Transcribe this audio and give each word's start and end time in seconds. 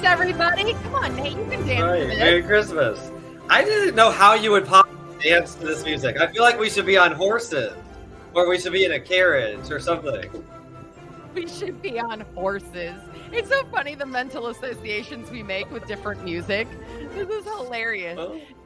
Christmas, 0.00 0.12
everybody! 0.12 0.72
Come 0.72 0.94
on, 0.94 1.16
Nate, 1.16 1.36
you 1.36 1.44
can 1.44 1.66
dance. 1.66 1.82
Right. 1.82 2.18
Merry 2.18 2.42
Christmas. 2.42 3.10
I 3.50 3.62
didn't 3.62 3.94
know 3.94 4.10
how 4.10 4.32
you 4.32 4.50
would 4.50 4.66
pop 4.66 4.88
dance 5.22 5.54
to 5.56 5.66
this 5.66 5.84
music. 5.84 6.18
I 6.18 6.26
feel 6.26 6.42
like 6.42 6.58
we 6.58 6.70
should 6.70 6.86
be 6.86 6.96
on 6.96 7.12
horses, 7.12 7.74
or 8.32 8.48
we 8.48 8.58
should 8.58 8.72
be 8.72 8.86
in 8.86 8.92
a 8.92 9.00
carriage 9.00 9.70
or 9.70 9.78
something. 9.78 10.30
We 11.34 11.46
should 11.46 11.82
be 11.82 12.00
on 12.00 12.20
horses. 12.34 12.94
It's 13.30 13.50
so 13.50 13.62
funny 13.66 13.94
the 13.94 14.06
mental 14.06 14.46
associations 14.46 15.30
we 15.30 15.42
make 15.42 15.70
with 15.70 15.86
different 15.86 16.24
music. 16.24 16.66
This 17.14 17.28
is 17.28 17.44
hilarious. 17.44 18.18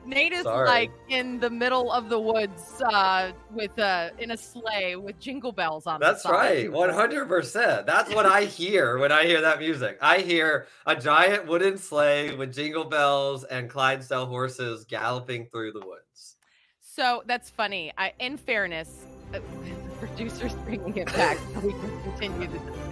Nate 0.04 0.32
is 0.32 0.42
sorry. 0.42 0.68
like 0.68 0.90
in 1.08 1.40
the 1.40 1.50
middle 1.50 1.90
of 1.90 2.08
the 2.08 2.18
woods 2.18 2.82
uh, 2.82 3.32
with 3.50 3.78
uh, 3.78 4.10
in 4.18 4.32
a 4.32 4.36
sleigh 4.36 4.96
with 4.96 5.18
jingle 5.18 5.52
bells 5.52 5.86
on. 5.86 6.00
That's 6.00 6.24
right, 6.26 6.70
one 6.70 6.90
hundred 6.90 7.28
percent. 7.28 7.86
That's 7.86 8.14
what 8.14 8.26
I 8.26 8.44
hear 8.44 8.98
when 8.98 9.12
I 9.12 9.24
hear 9.24 9.40
that 9.40 9.58
music. 9.58 9.98
I 10.00 10.18
hear 10.18 10.66
a 10.86 10.94
giant 10.94 11.46
wooden 11.46 11.78
sleigh 11.78 12.34
with 12.34 12.54
jingle 12.54 12.84
bells 12.84 13.44
and 13.44 13.70
Clydesdale 13.70 14.26
horses 14.26 14.84
galloping 14.84 15.46
through 15.46 15.72
the 15.72 15.80
woods. 15.80 16.36
So 16.80 17.22
that's 17.26 17.50
funny. 17.50 17.92
I, 17.98 18.12
in 18.20 18.36
fairness, 18.36 19.04
uh, 19.32 19.40
the 19.64 20.06
producer's 20.06 20.54
bringing 20.64 20.96
it 20.96 21.06
back 21.06 21.38
so 21.52 21.60
we 21.60 21.72
can 21.72 22.02
continue 22.02 22.48
the. 22.48 22.83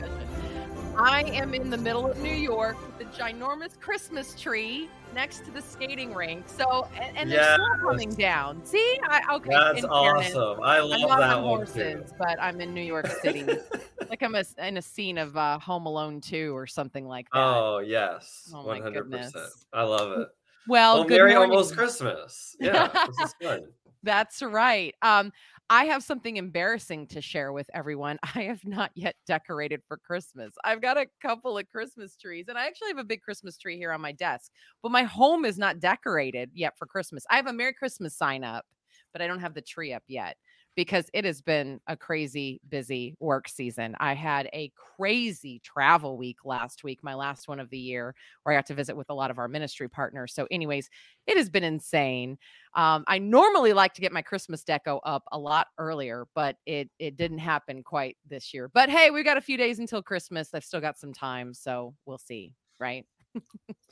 I 0.97 1.23
am 1.33 1.55
in 1.55 1.71
the 1.71 1.79
middle 1.79 2.07
of 2.11 2.19
New 2.19 2.35
York 2.35 2.77
with 2.99 3.07
a 3.07 3.11
ginormous 3.11 3.79
Christmas 3.81 4.39
tree 4.39 4.89
next 5.15 5.45
to 5.47 5.51
the 5.51 5.63
skating 5.63 6.13
rink. 6.15 6.45
So, 6.49 6.87
and, 7.01 7.17
and 7.17 7.31
there's 7.31 7.47
snow 7.47 7.65
Yes. 7.75 7.81
coming 7.83 8.11
down. 8.11 8.65
See, 8.65 8.99
I 9.09 9.21
okay. 9.37 9.51
That's 9.51 9.85
awesome. 9.85 10.61
I 10.63 10.79
I'm 10.81 10.89
love 10.89 11.01
not 11.09 11.19
that 11.21 11.37
on 11.39 11.43
one 11.45 11.57
horses, 11.61 12.11
too. 12.11 12.17
but 12.19 12.41
I'm 12.41 12.61
in 12.61 12.75
New 12.75 12.83
York 12.83 13.07
City. 13.23 13.45
like 14.11 14.23
I'm 14.23 14.35
a, 14.35 14.45
in 14.59 14.77
a 14.77 14.83
scene 14.83 15.17
of 15.19 15.35
uh, 15.37 15.59
Home 15.61 15.87
Alone 15.87 16.21
2 16.21 16.55
or 16.55 16.67
something 16.67 17.07
like 17.07 17.27
that. 17.33 17.39
Oh 17.39 17.79
yes, 17.79 18.51
Oh, 18.55 18.67
one 18.67 18.83
hundred 18.83 19.11
percent. 19.11 19.47
I 19.73 19.83
love 19.85 20.13
it. 20.13 20.29
well, 20.69 20.97
Well, 20.97 21.05
good 21.05 21.17
Merry 21.17 21.35
morning. 21.35 21.53
almost 21.53 21.75
Christmas. 21.75 22.55
Yeah, 22.61 22.89
this 23.07 23.19
is 23.19 23.35
fun. 23.43 23.63
That's 24.05 24.43
right. 24.43 24.95
Um, 25.03 25.33
I 25.73 25.87
have 25.87 26.03
something 26.03 26.37
embarrassing 26.37 27.07
to 27.07 27.23
share 27.23 27.51
with 27.51 27.71
everyone. 27.73 28.19
I 28.35 28.43
have 28.43 28.63
not 28.63 28.91
yet 28.95 29.17
decorated 29.27 29.81
for 29.89 29.97
Christmas. 29.97 30.53
I've 30.63 30.83
got 30.83 30.99
a 30.99 31.07
couple 31.23 31.57
of 31.57 31.67
Christmas 31.71 32.15
trees, 32.15 32.49
and 32.49 32.59
I 32.59 32.67
actually 32.67 32.89
have 32.89 32.99
a 32.99 33.05
big 33.05 33.23
Christmas 33.23 33.57
tree 33.57 33.79
here 33.79 33.91
on 33.91 34.03
my 34.03 34.13
desk, 34.13 34.51
but 34.83 34.93
my 34.93 35.05
home 35.05 35.47
is 35.47 35.57
not 35.57 35.81
decorated 35.81 36.51
yet 36.53 36.77
for 36.77 36.85
Christmas. 36.85 37.25
I 37.31 37.37
have 37.37 37.47
a 37.47 37.55
Merry 37.55 37.73
Christmas 37.73 38.15
sign 38.15 38.45
up, 38.45 38.67
but 39.15 39.23
I 39.23 39.27
don't 39.27 39.41
have 39.41 39.55
the 39.55 39.63
tree 39.63 39.95
up 39.95 40.03
yet 40.09 40.37
because 40.75 41.11
it 41.13 41.25
has 41.25 41.41
been 41.43 41.81
a 41.87 41.97
crazy 41.97 42.61
busy 42.69 43.15
work 43.21 43.49
season. 43.49 43.95
I 44.01 44.15
had 44.15 44.49
a 44.53 44.73
crazy 44.97 45.61
travel 45.65 46.17
week 46.17 46.39
last 46.45 46.85
week, 46.85 47.01
my 47.03 47.15
last 47.15 47.49
one 47.49 47.61
of 47.61 47.71
the 47.71 47.79
year, 47.79 48.15
where 48.43 48.55
I 48.55 48.59
got 48.59 48.67
to 48.67 48.75
visit 48.75 48.97
with 48.97 49.11
a 49.11 49.15
lot 49.15 49.31
of 49.31 49.39
our 49.39 49.49
ministry 49.49 49.89
partners. 49.89 50.33
So, 50.35 50.47
anyways, 50.51 50.89
it 51.27 51.37
has 51.37 51.51
been 51.51 51.65
insane. 51.65 52.39
Um, 52.75 53.05
I 53.07 53.19
normally 53.19 53.73
like 53.73 53.95
to 53.95 54.01
get 54.01 54.13
my 54.13 54.23
Christmas 54.23 54.65
deco 54.65 55.01
up 55.05 55.25
a 55.33 55.39
lot 55.39 55.69
earlier, 55.79 56.27
but 56.35 56.57
it 56.67 56.89
it 56.99 57.17
didn't 57.17 57.39
happen 57.39 57.83
quite 57.83 58.17
this 58.29 58.55
year. 58.55 58.69
But 58.73 58.89
hey, 58.89 59.11
we've 59.11 59.25
got 59.25 59.37
a 59.37 59.43
few 59.43 59.57
days 59.57 59.79
until 59.79 60.03
Christmas. 60.03 60.55
I've 60.55 60.65
still 60.65 60.81
got 60.81 60.99
some 60.99 61.13
time, 61.13 61.55
so 61.55 61.95
we'll 62.07 62.19
see, 62.19 62.55
right? 62.79 63.05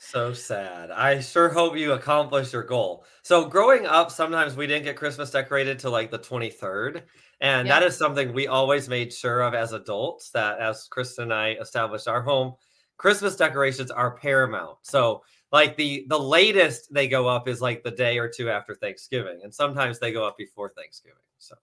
So 0.03 0.33
sad. 0.33 0.89
I 0.89 1.19
sure 1.19 1.49
hope 1.49 1.77
you 1.77 1.91
accomplish 1.93 2.51
your 2.53 2.63
goal. 2.63 3.05
So, 3.21 3.45
growing 3.47 3.85
up, 3.85 4.09
sometimes 4.09 4.55
we 4.55 4.65
didn't 4.65 4.85
get 4.85 4.95
Christmas 4.97 5.29
decorated 5.29 5.77
till 5.77 5.91
like 5.91 6.09
the 6.09 6.17
23rd. 6.17 7.03
And 7.39 7.69
Yeah. 7.69 7.71
that 7.71 7.83
is 7.83 7.97
something 7.97 8.33
we 8.33 8.47
always 8.47 8.89
made 8.89 9.13
sure 9.13 9.41
of 9.41 9.53
as 9.53 9.73
adults 9.73 10.31
that 10.31 10.59
as 10.59 10.87
Kristen 10.87 11.25
and 11.25 11.33
I 11.33 11.51
established 11.53 12.07
our 12.07 12.21
home, 12.23 12.55
Christmas 12.97 13.35
decorations 13.35 13.91
are 13.91 14.17
paramount. 14.17 14.79
So, 14.81 15.23
like 15.51 15.77
the 15.77 16.05
the 16.09 16.19
latest 16.19 16.91
they 16.91 17.07
go 17.07 17.27
up 17.27 17.47
is 17.47 17.61
like 17.61 17.83
the 17.83 17.91
day 17.91 18.17
or 18.17 18.27
two 18.27 18.49
after 18.49 18.73
Thanksgiving, 18.73 19.41
and 19.43 19.53
sometimes 19.53 19.99
they 19.99 20.11
go 20.11 20.25
up 20.27 20.35
before 20.37 20.73
Thanksgiving. 20.75 21.21
So, 21.37 21.55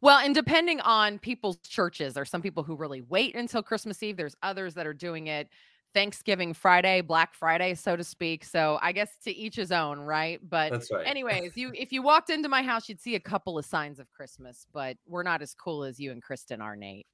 Well, 0.00 0.18
and 0.18 0.34
depending 0.34 0.80
on 0.80 1.18
people's 1.18 1.58
churches, 1.58 2.14
there's 2.14 2.30
some 2.30 2.42
people 2.42 2.62
who 2.62 2.76
really 2.76 3.00
wait 3.02 3.34
until 3.34 3.62
Christmas 3.62 4.02
Eve. 4.02 4.16
There's 4.16 4.36
others 4.42 4.74
that 4.74 4.86
are 4.86 4.94
doing 4.94 5.26
it 5.26 5.48
Thanksgiving 5.96 6.52
Friday, 6.52 7.00
Black 7.00 7.32
Friday, 7.32 7.72
so 7.74 7.96
to 7.96 8.04
speak. 8.04 8.44
So 8.44 8.78
I 8.82 8.92
guess 8.92 9.16
to 9.24 9.34
each 9.34 9.56
his 9.56 9.72
own, 9.72 9.98
right? 9.98 10.38
But 10.46 10.84
right. 10.92 11.06
anyways, 11.06 11.56
you 11.56 11.72
if 11.74 11.90
you 11.90 12.02
walked 12.02 12.28
into 12.28 12.50
my 12.50 12.62
house, 12.62 12.86
you'd 12.86 13.00
see 13.00 13.14
a 13.14 13.20
couple 13.20 13.56
of 13.56 13.64
signs 13.64 13.98
of 13.98 14.12
Christmas, 14.12 14.66
but 14.74 14.98
we're 15.06 15.22
not 15.22 15.40
as 15.40 15.54
cool 15.54 15.84
as 15.84 15.98
you 15.98 16.12
and 16.12 16.22
Kristen 16.22 16.60
are, 16.60 16.76
Nate. 16.76 17.06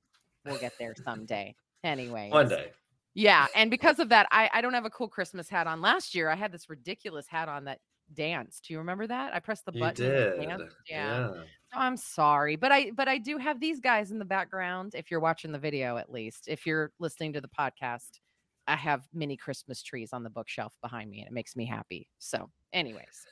We'll 0.44 0.58
get 0.58 0.72
there 0.80 0.96
someday. 1.04 1.54
anyway. 1.84 2.30
One 2.32 2.48
day. 2.48 2.72
Yeah, 3.14 3.46
and 3.54 3.70
because 3.70 4.00
of 4.00 4.08
that, 4.08 4.26
I, 4.32 4.50
I 4.52 4.60
don't 4.60 4.74
have 4.74 4.84
a 4.84 4.90
cool 4.90 5.06
Christmas 5.06 5.48
hat 5.48 5.68
on. 5.68 5.80
Last 5.80 6.12
year, 6.12 6.28
I 6.28 6.34
had 6.34 6.50
this 6.50 6.68
ridiculous 6.68 7.28
hat 7.28 7.48
on 7.48 7.66
that 7.66 7.78
danced. 8.14 8.64
Do 8.66 8.74
you 8.74 8.80
remember 8.80 9.06
that? 9.06 9.32
I 9.32 9.38
pressed 9.38 9.64
the 9.64 9.70
button. 9.70 10.40
Yeah. 10.42 10.58
yeah. 10.90 11.28
So 11.28 11.78
I'm 11.78 11.96
sorry, 11.96 12.56
but 12.56 12.72
I 12.72 12.90
but 12.96 13.06
I 13.06 13.18
do 13.18 13.38
have 13.38 13.60
these 13.60 13.78
guys 13.78 14.10
in 14.10 14.18
the 14.18 14.24
background. 14.24 14.96
If 14.96 15.08
you're 15.08 15.20
watching 15.20 15.52
the 15.52 15.58
video, 15.60 15.98
at 15.98 16.10
least 16.10 16.48
if 16.48 16.66
you're 16.66 16.90
listening 16.98 17.32
to 17.34 17.40
the 17.40 17.48
podcast, 17.48 18.18
I 18.66 18.76
have 18.76 19.02
many 19.12 19.36
Christmas 19.36 19.82
trees 19.82 20.12
on 20.12 20.22
the 20.22 20.30
bookshelf 20.30 20.74
behind 20.82 21.10
me, 21.10 21.20
and 21.20 21.26
it 21.26 21.32
makes 21.32 21.56
me 21.56 21.66
happy. 21.66 22.06
So, 22.18 22.48
anyways, 22.72 23.26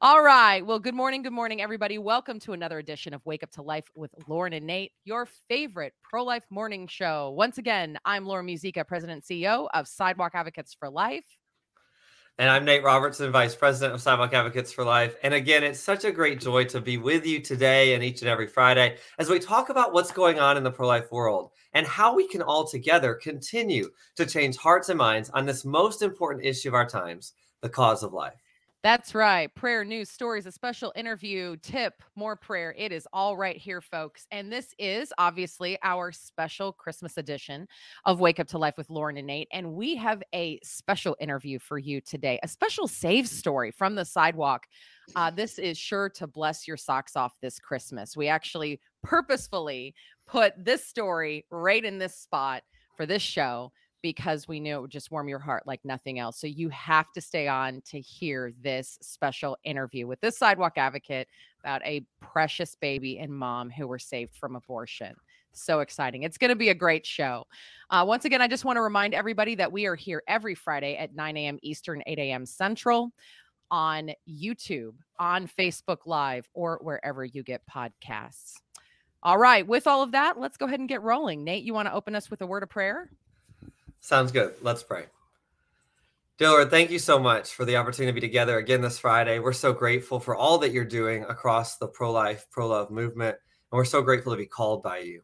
all 0.00 0.22
right. 0.22 0.64
Well, 0.64 0.78
good 0.78 0.94
morning, 0.94 1.22
good 1.22 1.32
morning, 1.32 1.62
everybody. 1.62 1.96
Welcome 1.96 2.38
to 2.40 2.52
another 2.52 2.78
edition 2.78 3.14
of 3.14 3.24
Wake 3.24 3.42
Up 3.42 3.50
to 3.52 3.62
Life 3.62 3.86
with 3.94 4.14
Lauren 4.28 4.52
and 4.52 4.66
Nate, 4.66 4.92
your 5.04 5.26
favorite 5.48 5.94
pro-life 6.02 6.44
morning 6.50 6.86
show. 6.86 7.30
Once 7.36 7.56
again, 7.58 7.98
I'm 8.04 8.26
Lauren 8.26 8.46
Muzyka, 8.46 8.86
President 8.86 9.24
CEO 9.24 9.68
of 9.72 9.88
Sidewalk 9.88 10.32
Advocates 10.34 10.74
for 10.74 10.90
Life. 10.90 11.24
And 12.36 12.50
I'm 12.50 12.64
Nate 12.64 12.82
Robertson, 12.82 13.30
Vice 13.30 13.54
President 13.54 13.94
of 13.94 14.02
Sidewalk 14.02 14.34
Advocates 14.34 14.72
for 14.72 14.84
Life. 14.84 15.14
And 15.22 15.32
again, 15.32 15.62
it's 15.62 15.78
such 15.78 16.04
a 16.04 16.10
great 16.10 16.40
joy 16.40 16.64
to 16.64 16.80
be 16.80 16.96
with 16.96 17.24
you 17.24 17.38
today 17.38 17.94
and 17.94 18.02
each 18.02 18.22
and 18.22 18.28
every 18.28 18.48
Friday 18.48 18.96
as 19.20 19.30
we 19.30 19.38
talk 19.38 19.68
about 19.68 19.92
what's 19.92 20.10
going 20.10 20.40
on 20.40 20.56
in 20.56 20.64
the 20.64 20.70
pro 20.72 20.88
life 20.88 21.12
world 21.12 21.52
and 21.74 21.86
how 21.86 22.12
we 22.12 22.26
can 22.26 22.42
all 22.42 22.66
together 22.66 23.14
continue 23.14 23.88
to 24.16 24.26
change 24.26 24.56
hearts 24.56 24.88
and 24.88 24.98
minds 24.98 25.30
on 25.30 25.46
this 25.46 25.64
most 25.64 26.02
important 26.02 26.44
issue 26.44 26.66
of 26.66 26.74
our 26.74 26.88
times 26.88 27.34
the 27.60 27.68
cause 27.68 28.02
of 28.02 28.12
life. 28.12 28.42
That's 28.84 29.14
right. 29.14 29.52
Prayer, 29.54 29.82
news, 29.82 30.10
stories, 30.10 30.44
a 30.44 30.52
special 30.52 30.92
interview, 30.94 31.56
tip, 31.62 32.02
more 32.16 32.36
prayer. 32.36 32.74
It 32.76 32.92
is 32.92 33.08
all 33.14 33.34
right 33.34 33.56
here, 33.56 33.80
folks. 33.80 34.26
And 34.30 34.52
this 34.52 34.74
is 34.78 35.10
obviously 35.16 35.78
our 35.82 36.12
special 36.12 36.70
Christmas 36.70 37.16
edition 37.16 37.66
of 38.04 38.20
Wake 38.20 38.40
Up 38.40 38.46
to 38.48 38.58
Life 38.58 38.74
with 38.76 38.90
Lauren 38.90 39.16
and 39.16 39.26
Nate. 39.26 39.48
And 39.52 39.72
we 39.72 39.96
have 39.96 40.22
a 40.34 40.60
special 40.62 41.16
interview 41.18 41.58
for 41.58 41.78
you 41.78 42.02
today, 42.02 42.38
a 42.42 42.48
special 42.48 42.86
save 42.86 43.26
story 43.26 43.70
from 43.70 43.94
the 43.94 44.04
sidewalk. 44.04 44.66
Uh, 45.16 45.30
this 45.30 45.58
is 45.58 45.78
sure 45.78 46.10
to 46.10 46.26
bless 46.26 46.68
your 46.68 46.76
socks 46.76 47.16
off 47.16 47.32
this 47.40 47.58
Christmas. 47.58 48.18
We 48.18 48.28
actually 48.28 48.82
purposefully 49.02 49.94
put 50.26 50.62
this 50.62 50.84
story 50.84 51.46
right 51.50 51.86
in 51.86 51.96
this 51.96 52.18
spot 52.18 52.62
for 52.98 53.06
this 53.06 53.22
show 53.22 53.72
because 54.04 54.46
we 54.46 54.60
knew 54.60 54.76
it 54.76 54.82
would 54.82 54.90
just 54.90 55.10
warm 55.10 55.30
your 55.30 55.38
heart 55.38 55.66
like 55.66 55.80
nothing 55.82 56.18
else. 56.18 56.38
So 56.38 56.46
you 56.46 56.68
have 56.68 57.10
to 57.12 57.22
stay 57.22 57.48
on 57.48 57.80
to 57.86 57.98
hear 57.98 58.52
this 58.60 58.98
special 59.00 59.56
interview 59.64 60.06
with 60.06 60.20
this 60.20 60.36
sidewalk 60.36 60.74
advocate 60.76 61.26
about 61.58 61.80
a 61.86 62.04
precious 62.20 62.74
baby 62.74 63.18
and 63.18 63.32
mom 63.32 63.70
who 63.70 63.88
were 63.88 63.98
saved 63.98 64.34
from 64.34 64.56
abortion. 64.56 65.14
So 65.52 65.80
exciting. 65.80 66.22
It's 66.22 66.36
going 66.36 66.50
to 66.50 66.54
be 66.54 66.68
a 66.68 66.74
great 66.74 67.06
show. 67.06 67.46
Uh, 67.88 68.04
once 68.06 68.26
again, 68.26 68.42
I 68.42 68.46
just 68.46 68.66
want 68.66 68.76
to 68.76 68.82
remind 68.82 69.14
everybody 69.14 69.54
that 69.54 69.72
we 69.72 69.86
are 69.86 69.94
here 69.94 70.22
every 70.28 70.54
Friday 70.54 70.98
at 70.98 71.14
9 71.14 71.38
a.m. 71.38 71.58
Eastern, 71.62 72.02
8 72.04 72.18
a.m. 72.18 72.44
Central 72.44 73.10
on 73.70 74.10
YouTube, 74.28 74.96
on 75.18 75.48
Facebook 75.48 76.00
Live, 76.04 76.46
or 76.52 76.78
wherever 76.82 77.24
you 77.24 77.42
get 77.42 77.62
podcasts. 77.66 78.52
All 79.22 79.38
right. 79.38 79.66
With 79.66 79.86
all 79.86 80.02
of 80.02 80.12
that, 80.12 80.38
let's 80.38 80.58
go 80.58 80.66
ahead 80.66 80.80
and 80.80 80.90
get 80.90 81.00
rolling. 81.00 81.42
Nate, 81.42 81.64
you 81.64 81.72
want 81.72 81.88
to 81.88 81.94
open 81.94 82.14
us 82.14 82.30
with 82.30 82.42
a 82.42 82.46
word 82.46 82.62
of 82.62 82.68
prayer? 82.68 83.08
Sounds 84.04 84.32
good. 84.32 84.52
Let's 84.60 84.82
pray. 84.82 85.06
Dear 86.36 86.50
Lord, 86.50 86.68
thank 86.68 86.90
you 86.90 86.98
so 86.98 87.18
much 87.18 87.54
for 87.54 87.64
the 87.64 87.78
opportunity 87.78 88.12
to 88.12 88.20
be 88.20 88.20
together 88.20 88.58
again 88.58 88.82
this 88.82 88.98
Friday. 88.98 89.38
We're 89.38 89.54
so 89.54 89.72
grateful 89.72 90.20
for 90.20 90.36
all 90.36 90.58
that 90.58 90.72
you're 90.72 90.84
doing 90.84 91.22
across 91.22 91.78
the 91.78 91.88
pro 91.88 92.12
life, 92.12 92.44
pro 92.50 92.68
love 92.68 92.90
movement. 92.90 93.34
And 93.34 93.78
we're 93.78 93.86
so 93.86 94.02
grateful 94.02 94.30
to 94.30 94.36
be 94.36 94.44
called 94.44 94.82
by 94.82 94.98
you. 94.98 95.22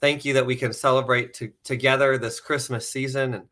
Thank 0.00 0.24
you 0.24 0.32
that 0.34 0.46
we 0.46 0.54
can 0.54 0.72
celebrate 0.72 1.34
to, 1.34 1.52
together 1.64 2.18
this 2.18 2.38
Christmas 2.38 2.88
season. 2.88 3.34
And 3.34 3.48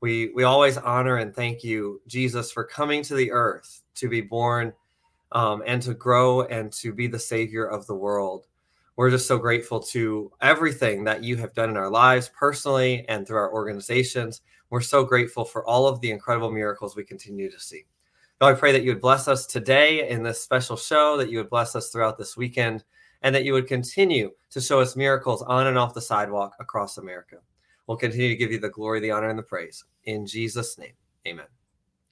we, 0.00 0.30
we 0.32 0.44
always 0.44 0.78
honor 0.78 1.16
and 1.16 1.34
thank 1.34 1.64
you, 1.64 2.00
Jesus, 2.06 2.52
for 2.52 2.62
coming 2.62 3.02
to 3.02 3.16
the 3.16 3.32
earth 3.32 3.82
to 3.96 4.08
be 4.08 4.20
born 4.20 4.72
um, 5.32 5.60
and 5.66 5.82
to 5.82 5.92
grow 5.92 6.42
and 6.42 6.72
to 6.74 6.92
be 6.92 7.08
the 7.08 7.18
Savior 7.18 7.66
of 7.66 7.84
the 7.88 7.96
world. 7.96 8.46
We're 9.00 9.08
just 9.08 9.26
so 9.26 9.38
grateful 9.38 9.80
to 9.80 10.30
everything 10.42 11.04
that 11.04 11.24
you 11.24 11.36
have 11.36 11.54
done 11.54 11.70
in 11.70 11.78
our 11.78 11.88
lives 11.88 12.30
personally 12.38 13.06
and 13.08 13.26
through 13.26 13.38
our 13.38 13.50
organizations. 13.50 14.42
We're 14.68 14.82
so 14.82 15.04
grateful 15.04 15.46
for 15.46 15.66
all 15.66 15.86
of 15.86 16.02
the 16.02 16.10
incredible 16.10 16.52
miracles 16.52 16.94
we 16.94 17.04
continue 17.04 17.50
to 17.50 17.58
see. 17.58 17.86
God, 18.42 18.48
I 18.48 18.58
pray 18.58 18.72
that 18.72 18.82
you 18.82 18.90
would 18.90 19.00
bless 19.00 19.26
us 19.26 19.46
today 19.46 20.06
in 20.10 20.22
this 20.22 20.42
special 20.42 20.76
show, 20.76 21.16
that 21.16 21.30
you 21.30 21.38
would 21.38 21.48
bless 21.48 21.74
us 21.74 21.88
throughout 21.88 22.18
this 22.18 22.36
weekend, 22.36 22.84
and 23.22 23.34
that 23.34 23.44
you 23.44 23.54
would 23.54 23.66
continue 23.66 24.32
to 24.50 24.60
show 24.60 24.80
us 24.80 24.96
miracles 24.96 25.40
on 25.40 25.66
and 25.66 25.78
off 25.78 25.94
the 25.94 26.02
sidewalk 26.02 26.52
across 26.60 26.98
America. 26.98 27.36
We'll 27.86 27.96
continue 27.96 28.28
to 28.28 28.36
give 28.36 28.52
you 28.52 28.60
the 28.60 28.68
glory, 28.68 29.00
the 29.00 29.12
honor, 29.12 29.30
and 29.30 29.38
the 29.38 29.42
praise. 29.42 29.82
In 30.04 30.26
Jesus' 30.26 30.76
name, 30.76 30.92
Amen. 31.26 31.46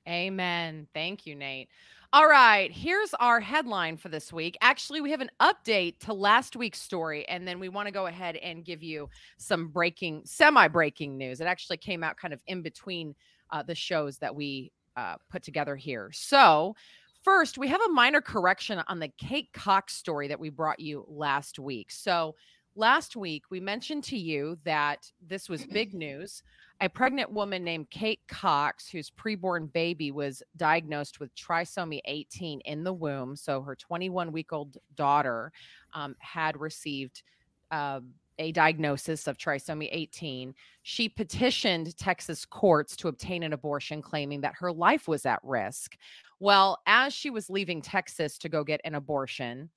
Amen. 0.08 0.86
Thank 0.94 1.26
you, 1.26 1.34
Nate. 1.34 1.68
All 2.10 2.26
right, 2.26 2.72
here's 2.72 3.12
our 3.20 3.38
headline 3.38 3.98
for 3.98 4.08
this 4.08 4.32
week. 4.32 4.56
Actually, 4.62 5.02
we 5.02 5.10
have 5.10 5.20
an 5.20 5.30
update 5.40 5.98
to 6.00 6.14
last 6.14 6.56
week's 6.56 6.80
story, 6.80 7.28
and 7.28 7.46
then 7.46 7.60
we 7.60 7.68
want 7.68 7.86
to 7.86 7.92
go 7.92 8.06
ahead 8.06 8.36
and 8.36 8.64
give 8.64 8.82
you 8.82 9.10
some 9.36 9.68
breaking, 9.68 10.22
semi 10.24 10.68
breaking 10.68 11.18
news. 11.18 11.42
It 11.42 11.46
actually 11.46 11.76
came 11.76 12.02
out 12.02 12.16
kind 12.16 12.32
of 12.32 12.40
in 12.46 12.62
between 12.62 13.14
uh, 13.50 13.62
the 13.62 13.74
shows 13.74 14.16
that 14.18 14.34
we 14.34 14.72
uh, 14.96 15.16
put 15.30 15.42
together 15.42 15.76
here. 15.76 16.08
So, 16.14 16.74
first, 17.22 17.58
we 17.58 17.68
have 17.68 17.82
a 17.82 17.92
minor 17.92 18.22
correction 18.22 18.82
on 18.88 19.00
the 19.00 19.08
Kate 19.18 19.52
Cox 19.52 19.94
story 19.94 20.28
that 20.28 20.40
we 20.40 20.48
brought 20.48 20.80
you 20.80 21.04
last 21.08 21.58
week. 21.58 21.90
So, 21.90 22.34
last 22.74 23.16
week 23.16 23.42
we 23.50 23.60
mentioned 23.60 24.04
to 24.04 24.16
you 24.16 24.56
that 24.64 25.10
this 25.20 25.48
was 25.48 25.66
big 25.66 25.92
news 25.94 26.42
a 26.80 26.88
pregnant 26.88 27.32
woman 27.32 27.64
named 27.64 27.90
Kate 27.90 28.20
Cox, 28.28 28.88
whose 28.88 29.10
preborn 29.10 29.72
baby 29.72 30.10
was 30.10 30.42
diagnosed 30.56 31.18
with 31.18 31.34
trisomy 31.34 32.00
18 32.04 32.60
in 32.60 32.84
the 32.84 32.92
womb. 32.92 33.34
So 33.34 33.60
her 33.62 33.74
21 33.74 34.30
week 34.30 34.52
old 34.52 34.76
daughter 34.94 35.52
um, 35.92 36.14
had 36.20 36.56
received 36.56 37.22
uh, 37.70 38.00
a 38.38 38.52
diagnosis 38.52 39.26
of 39.26 39.36
trisomy 39.36 39.88
18. 39.90 40.54
She 40.82 41.08
petitioned 41.08 41.96
Texas 41.96 42.44
courts 42.44 42.96
to 42.96 43.08
obtain 43.08 43.42
an 43.42 43.52
abortion, 43.52 44.00
claiming 44.00 44.40
that 44.42 44.54
her 44.58 44.72
life 44.72 45.08
was 45.08 45.26
at 45.26 45.40
risk. 45.42 45.96
Well, 46.38 46.78
as 46.86 47.12
she 47.12 47.30
was 47.30 47.50
leaving 47.50 47.82
Texas 47.82 48.38
to 48.38 48.48
go 48.48 48.62
get 48.62 48.80
an 48.84 48.94
abortion, 48.94 49.70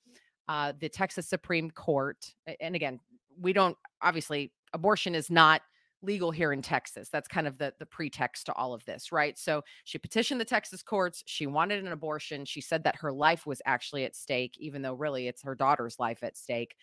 uh, 0.48 0.74
the 0.80 0.90
Texas 0.90 1.28
Supreme 1.28 1.72
Court, 1.72 2.18
and 2.60 2.76
again, 2.76 3.00
we 3.40 3.54
don't 3.54 3.78
obviously, 4.04 4.52
abortion 4.74 5.16
is 5.16 5.32
not 5.32 5.64
legal 6.02 6.32
here 6.32 6.54
in 6.54 6.62
Texas. 6.62 7.10
That's 7.10 7.28
kind 7.28 7.48
of 7.48 7.58
the 7.58 7.74
the 7.80 7.86
pretext 7.86 8.46
to 8.48 8.54
all 8.54 8.74
of 8.74 8.84
this, 8.86 9.12
right? 9.12 9.38
So 9.38 9.64
she 9.84 9.98
petitioned 9.98 10.40
the 10.42 10.46
Texas 10.46 10.84
courts. 10.84 11.24
She 11.26 11.48
wanted 11.48 11.84
an 11.84 11.92
abortion. 11.92 12.46
She 12.46 12.62
said 12.62 12.84
that 12.84 12.96
her 12.98 13.12
life 13.12 13.46
was 13.46 13.62
actually 13.66 14.06
at 14.06 14.16
stake, 14.16 14.56
even 14.60 14.82
though 14.82 14.94
really 14.94 15.28
it's 15.28 15.44
her 15.44 15.56
daughter's 15.56 16.00
life 16.00 16.24
at 16.24 16.38
stake. 16.38 16.76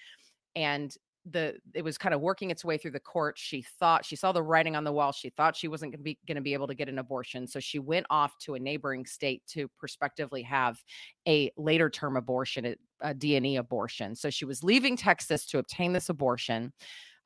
And 0.57 0.97
the 1.31 1.57
it 1.75 1.83
was 1.83 1.99
kind 1.99 2.15
of 2.15 2.21
working 2.21 2.51
its 2.51 2.65
way 2.65 2.79
through 2.79 2.93
the 2.93 3.01
court. 3.01 3.39
She 3.39 3.63
thought 3.79 4.05
she 4.05 4.17
saw 4.17 4.33
the 4.33 4.43
writing 4.43 4.77
on 4.77 4.85
the 4.85 4.93
wall. 4.93 5.13
She 5.13 5.31
thought 5.31 5.57
she 5.57 5.69
wasn't 5.69 5.93
going 5.93 6.01
to 6.01 6.05
be 6.05 6.19
going 6.27 6.37
to 6.37 6.43
be 6.43 6.55
able 6.55 6.67
to 6.69 6.75
get 6.75 6.89
an 6.89 6.99
abortion, 6.99 7.47
so 7.47 7.61
she 7.61 7.79
went 7.79 8.07
off 8.11 8.39
to 8.39 8.55
a 8.55 8.59
neighboring 8.59 9.05
state 9.05 9.43
to 9.49 9.69
prospectively 9.79 10.43
have 10.43 10.83
a 11.27 11.51
later 11.57 11.91
term 11.91 12.17
abortion, 12.17 12.75
a 13.01 13.15
D&E 13.15 13.57
abortion. 13.57 14.15
So 14.15 14.31
she 14.31 14.45
was 14.45 14.65
leaving 14.65 14.97
Texas 14.97 15.45
to 15.47 15.59
obtain 15.59 15.93
this 15.93 16.09
abortion 16.09 16.73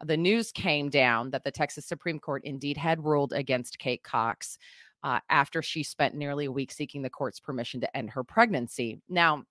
the 0.04 0.16
news 0.16 0.52
came 0.52 0.90
down 0.90 1.30
that 1.30 1.44
the 1.44 1.50
Texas 1.50 1.86
Supreme 1.86 2.18
Court 2.18 2.42
indeed 2.44 2.76
had 2.76 3.04
ruled 3.04 3.32
against 3.32 3.78
Kate 3.78 4.02
Cox 4.02 4.58
uh, 5.04 5.20
after 5.30 5.62
she 5.62 5.82
spent 5.82 6.14
nearly 6.14 6.46
a 6.46 6.52
week 6.52 6.72
seeking 6.72 7.02
the 7.02 7.10
court's 7.10 7.40
permission 7.40 7.80
to 7.80 7.96
end 7.96 8.10
her 8.10 8.24
pregnancy. 8.24 9.00
Now, 9.08 9.44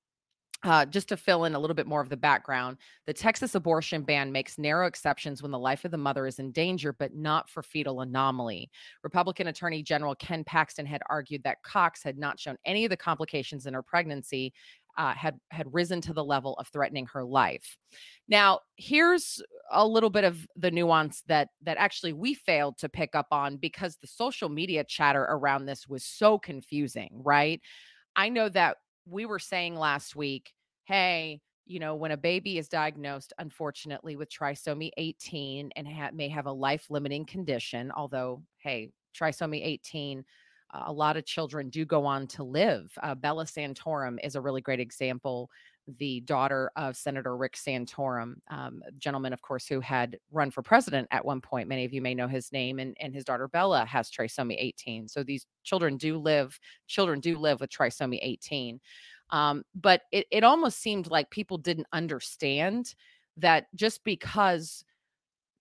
uh, 0.63 0.85
just 0.85 1.09
to 1.09 1.17
fill 1.17 1.45
in 1.45 1.55
a 1.55 1.59
little 1.59 1.73
bit 1.73 1.87
more 1.87 2.01
of 2.01 2.09
the 2.09 2.17
background, 2.17 2.77
the 3.07 3.13
Texas 3.13 3.55
abortion 3.55 4.03
ban 4.03 4.31
makes 4.31 4.59
narrow 4.59 4.85
exceptions 4.85 5.41
when 5.41 5.51
the 5.51 5.57
life 5.57 5.85
of 5.85 5.91
the 5.91 5.97
mother 5.97 6.27
is 6.27 6.37
in 6.37 6.51
danger, 6.51 6.93
but 6.93 7.15
not 7.15 7.49
for 7.49 7.63
fetal 7.63 8.01
anomaly. 8.01 8.69
Republican 9.03 9.47
Attorney 9.47 9.81
General 9.81 10.13
Ken 10.15 10.43
Paxton 10.43 10.85
had 10.85 11.01
argued 11.09 11.41
that 11.43 11.63
Cox 11.63 12.03
had 12.03 12.19
not 12.19 12.39
shown 12.39 12.57
any 12.63 12.85
of 12.85 12.91
the 12.91 12.97
complications 12.97 13.65
in 13.65 13.73
her 13.73 13.81
pregnancy 13.81 14.53
uh, 14.97 15.13
had 15.13 15.39
had 15.49 15.73
risen 15.73 16.01
to 16.01 16.13
the 16.13 16.23
level 16.23 16.55
of 16.55 16.67
threatening 16.67 17.07
her 17.07 17.23
life. 17.23 17.77
Now, 18.27 18.59
here's 18.75 19.41
a 19.71 19.85
little 19.85 20.09
bit 20.09 20.23
of 20.23 20.45
the 20.55 20.71
nuance 20.71 21.23
that 21.27 21.49
that 21.63 21.77
actually 21.77 22.13
we 22.13 22.33
failed 22.33 22.77
to 22.79 22.89
pick 22.89 23.15
up 23.15 23.27
on 23.31 23.57
because 23.57 23.97
the 23.97 24.07
social 24.07 24.49
media 24.49 24.83
chatter 24.83 25.23
around 25.23 25.65
this 25.65 25.87
was 25.87 26.03
so 26.03 26.37
confusing, 26.37 27.09
right? 27.23 27.61
I 28.15 28.29
know 28.29 28.49
that 28.49 28.77
we 29.05 29.25
were 29.25 29.39
saying 29.39 29.75
last 29.75 30.15
week, 30.15 30.51
hey, 30.85 31.41
you 31.65 31.79
know, 31.79 31.95
when 31.95 32.11
a 32.11 32.17
baby 32.17 32.57
is 32.57 32.67
diagnosed, 32.67 33.33
unfortunately, 33.37 34.15
with 34.15 34.29
trisomy 34.29 34.91
18 34.97 35.71
and 35.75 35.87
ha- 35.87 36.09
may 36.13 36.27
have 36.29 36.45
a 36.45 36.51
life 36.51 36.87
limiting 36.89 37.25
condition, 37.25 37.91
although, 37.95 38.43
hey, 38.57 38.91
trisomy 39.17 39.65
18 39.65 40.23
a 40.73 40.91
lot 40.91 41.17
of 41.17 41.25
children 41.25 41.69
do 41.69 41.85
go 41.85 42.05
on 42.05 42.27
to 42.27 42.43
live. 42.43 42.91
Uh, 43.01 43.15
Bella 43.15 43.45
Santorum 43.45 44.17
is 44.23 44.35
a 44.35 44.41
really 44.41 44.61
great 44.61 44.79
example. 44.79 45.49
The 45.97 46.21
daughter 46.21 46.71
of 46.75 46.95
Senator 46.95 47.35
Rick 47.35 47.55
Santorum, 47.55 48.35
um, 48.49 48.81
gentleman, 48.97 49.33
of 49.33 49.41
course, 49.41 49.67
who 49.67 49.79
had 49.81 50.17
run 50.31 50.51
for 50.51 50.61
president 50.61 51.07
at 51.11 51.25
one 51.25 51.41
point. 51.41 51.67
Many 51.67 51.85
of 51.85 51.93
you 51.93 52.01
may 52.01 52.13
know 52.13 52.27
his 52.27 52.51
name, 52.51 52.79
and, 52.79 52.95
and 52.99 53.13
his 53.13 53.25
daughter 53.25 53.47
Bella 53.47 53.85
has 53.85 54.09
trisomy 54.09 54.55
18. 54.57 55.07
So 55.07 55.23
these 55.23 55.45
children 55.63 55.97
do 55.97 56.17
live, 56.17 56.57
children 56.87 57.19
do 57.19 57.37
live 57.37 57.59
with 57.59 57.69
trisomy 57.69 58.19
18. 58.21 58.79
Um, 59.31 59.63
but 59.73 60.01
it, 60.11 60.27
it 60.31 60.43
almost 60.43 60.79
seemed 60.79 61.09
like 61.09 61.29
people 61.29 61.57
didn't 61.57 61.87
understand 61.93 62.93
that 63.37 63.65
just 63.75 64.03
because 64.03 64.83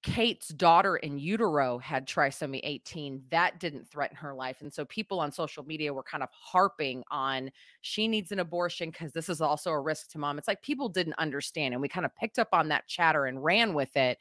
Kate's 0.03 0.49
daughter 0.49 0.97
in 0.97 1.19
utero 1.19 1.79
had 1.79 2.07
trisomy 2.09 2.61
18. 2.65 3.23
That 3.31 3.61
didn't 3.61 3.87
threaten 3.89 4.17
her 4.17 4.35
life. 4.35 4.63
And 4.63 4.73
so 4.73 4.85
people 4.87 5.21
on 5.21 5.31
social 5.31 5.63
media 5.65 5.93
were 5.93 6.03
kind 6.03 6.23
of 6.23 6.31
harping 6.33 7.05
on 7.11 7.51
she 7.83 8.09
needs 8.09 8.33
an 8.33 8.39
abortion 8.41 8.91
because 8.91 9.13
this 9.13 9.29
is 9.29 9.43
also 9.43 9.71
a 9.71 9.81
risk 9.81 10.11
to 10.13 10.19
mom. 10.19 10.39
It's 10.39 10.49
like 10.49 10.63
people 10.63 10.89
didn't 10.89 11.19
understand. 11.19 11.75
And 11.75 11.83
we 11.83 11.89
kind 11.89 12.07
of 12.07 12.15
picked 12.17 12.39
up 12.39 12.49
on 12.53 12.69
that 12.69 12.87
chatter 12.89 13.27
and 13.27 13.45
ran 13.45 13.75
with 13.75 13.95
it. 13.97 14.17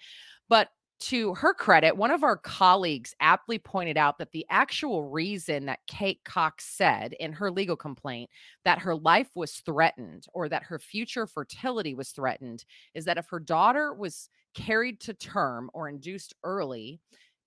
But 0.50 0.70
to 1.02 1.34
her 1.36 1.54
credit, 1.54 1.96
one 1.96 2.12
of 2.12 2.24
our 2.24 2.36
colleagues 2.36 3.16
aptly 3.22 3.58
pointed 3.58 3.96
out 3.96 4.18
that 4.18 4.34
the 4.34 4.46
actual 4.50 5.10
reason 5.10 5.66
that 5.68 5.80
Kate 5.88 6.20
Cox 6.26 6.66
said 6.66 7.14
in 7.22 7.32
her 7.32 7.50
legal 7.50 7.78
complaint 7.78 8.30
that 8.66 8.80
her 8.80 8.96
life 8.96 9.30
was 9.34 9.54
threatened 9.62 10.26
or 10.34 10.50
that 10.50 10.64
her 10.64 10.78
future 10.78 11.26
fertility 11.26 11.94
was 11.94 12.10
threatened 12.10 12.66
is 12.94 13.06
that 13.06 13.18
if 13.18 13.30
her 13.30 13.40
daughter 13.40 13.94
was 13.94 14.30
carried 14.54 15.00
to 15.02 15.14
term 15.14 15.70
or 15.74 15.90
induced 15.90 16.34
early, 16.44 17.00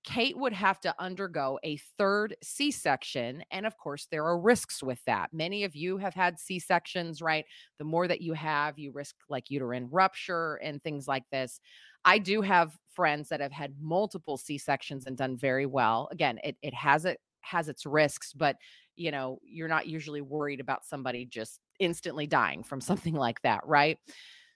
Kate 0.04 0.36
would 0.36 0.52
have 0.52 0.80
to 0.80 0.94
undergo 0.98 1.58
a 1.62 1.76
third 1.96 2.34
C 2.42 2.70
section. 2.72 3.44
And 3.52 3.66
of 3.66 3.76
course, 3.78 4.08
there 4.10 4.24
are 4.24 4.38
risks 4.38 4.82
with 4.82 5.00
that. 5.06 5.32
Many 5.32 5.62
of 5.64 5.76
you 5.76 5.96
have 5.98 6.14
had 6.14 6.40
C 6.40 6.58
sections, 6.58 7.22
right? 7.22 7.44
The 7.78 7.84
more 7.84 8.08
that 8.08 8.20
you 8.20 8.32
have, 8.32 8.78
you 8.78 8.90
risk 8.92 9.14
like 9.28 9.48
uterine 9.48 9.88
rupture 9.90 10.56
and 10.56 10.82
things 10.82 11.06
like 11.06 11.24
this. 11.30 11.60
I 12.04 12.18
do 12.18 12.42
have 12.42 12.76
friends 12.94 13.28
that 13.28 13.40
have 13.40 13.52
had 13.52 13.74
multiple 13.80 14.36
C 14.36 14.58
sections 14.58 15.06
and 15.06 15.16
done 15.16 15.36
very 15.36 15.66
well. 15.66 16.08
Again, 16.10 16.40
it, 16.42 16.56
it 16.62 16.74
has 16.74 17.04
it 17.04 17.20
has 17.42 17.68
its 17.68 17.86
risks, 17.86 18.32
but 18.32 18.56
you 18.96 19.10
know, 19.10 19.38
you're 19.44 19.68
not 19.68 19.86
usually 19.86 20.20
worried 20.20 20.60
about 20.60 20.84
somebody 20.84 21.24
just 21.24 21.60
instantly 21.78 22.26
dying 22.26 22.62
from 22.64 22.80
something 22.80 23.14
like 23.26 23.40
that, 23.42 23.60
right? 23.64 23.98